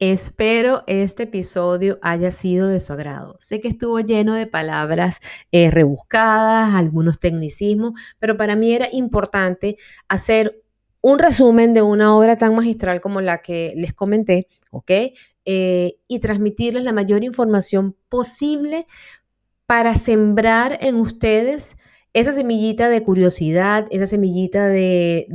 Espero 0.01 0.83
este 0.87 1.25
episodio 1.25 1.99
haya 2.01 2.31
sido 2.31 2.69
de 2.69 2.81
su 2.81 2.95
agrado. 2.95 3.37
Sé 3.39 3.61
que 3.61 3.69
estuvo 3.69 4.01
lleno 4.01 4.33
de 4.35 4.47
palabras 4.47 5.21
eh, 5.53 5.71
rebuscadas, 5.71 6.75
algunos 6.75 7.19
tecnicismos, 7.19 8.01
pero 8.19 8.39
para 8.39 8.57
mí 8.57 8.73
era 8.73 8.89
importante 8.93 9.77
hacer 10.09 10.63
un 11.03 11.19
resumen 11.19 11.75
de 11.75 11.83
una 11.83 12.17
obra 12.17 12.37
tan 12.37 12.55
magistral 12.55 13.03
como 13.03 13.21
la 13.21 13.43
que 13.43 13.75
les 13.77 13.93
comenté, 13.93 14.49
¿ok? 14.71 14.91
Eh, 15.45 15.99
y 16.09 16.19
transmitirles 16.19 16.85
la 16.85 16.95
mayor 16.95 17.23
información 17.23 17.95
posible 18.09 18.87
para 19.67 19.99
sembrar 19.99 20.79
en 20.81 20.97
ustedes 20.97 21.77
esa 22.13 22.33
semillita 22.33 22.89
de 22.89 23.03
curiosidad, 23.03 23.87
esa 23.91 24.07
semillita 24.07 24.67
de, 24.69 25.27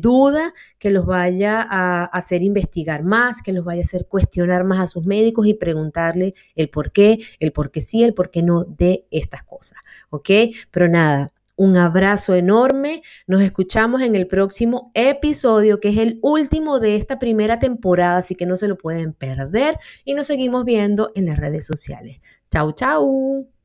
duda 0.00 0.52
que 0.78 0.90
los 0.90 1.06
vaya 1.06 1.66
a 1.68 2.04
hacer 2.04 2.42
investigar 2.42 3.04
más, 3.04 3.42
que 3.42 3.52
los 3.52 3.64
vaya 3.64 3.80
a 3.80 3.84
hacer 3.84 4.06
cuestionar 4.06 4.64
más 4.64 4.80
a 4.80 4.86
sus 4.86 5.06
médicos 5.06 5.46
y 5.46 5.54
preguntarle 5.54 6.34
el 6.54 6.70
por 6.70 6.92
qué, 6.92 7.18
el 7.40 7.52
por 7.52 7.70
qué 7.70 7.80
sí, 7.80 8.02
el 8.02 8.14
por 8.14 8.30
qué 8.30 8.42
no 8.42 8.64
de 8.64 9.06
estas 9.10 9.42
cosas. 9.42 9.78
¿Ok? 10.10 10.30
Pero 10.70 10.88
nada, 10.88 11.32
un 11.56 11.76
abrazo 11.76 12.34
enorme. 12.34 13.02
Nos 13.26 13.42
escuchamos 13.42 14.00
en 14.02 14.14
el 14.14 14.26
próximo 14.26 14.90
episodio, 14.94 15.80
que 15.80 15.90
es 15.90 15.98
el 15.98 16.18
último 16.22 16.80
de 16.80 16.96
esta 16.96 17.18
primera 17.18 17.58
temporada, 17.58 18.18
así 18.18 18.34
que 18.34 18.46
no 18.46 18.56
se 18.56 18.68
lo 18.68 18.78
pueden 18.78 19.12
perder. 19.12 19.76
Y 20.04 20.14
nos 20.14 20.28
seguimos 20.28 20.64
viendo 20.64 21.10
en 21.14 21.26
las 21.26 21.38
redes 21.38 21.66
sociales. 21.66 22.20
Chau, 22.50 22.72
chau. 22.72 23.57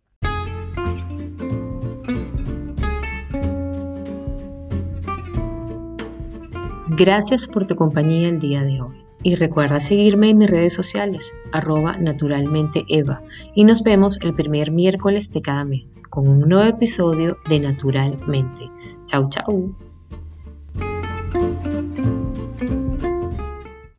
Gracias 6.96 7.48
por 7.48 7.66
tu 7.66 7.76
compañía 7.76 8.30
el 8.30 8.40
día 8.40 8.64
de 8.64 8.80
hoy. 8.80 9.04
Y 9.24 9.36
recuerda 9.36 9.80
seguirme 9.80 10.30
en 10.30 10.38
mis 10.38 10.50
redes 10.50 10.74
sociales, 10.74 11.34
arroba 11.52 11.94
naturalmente 11.98 12.84
Eva. 12.88 13.24
Y 13.56 13.64
nos 13.64 13.82
vemos 13.82 14.20
el 14.22 14.36
primer 14.36 14.70
miércoles 14.70 15.32
de 15.32 15.42
cada 15.42 15.66
mes 15.66 15.96
con 16.12 16.28
un 16.28 16.42
nuevo 16.42 16.70
episodio 16.70 17.38
de 17.50 17.62
Naturalmente. 17.62 18.70
Chau, 19.08 19.28
chau. 19.30 19.74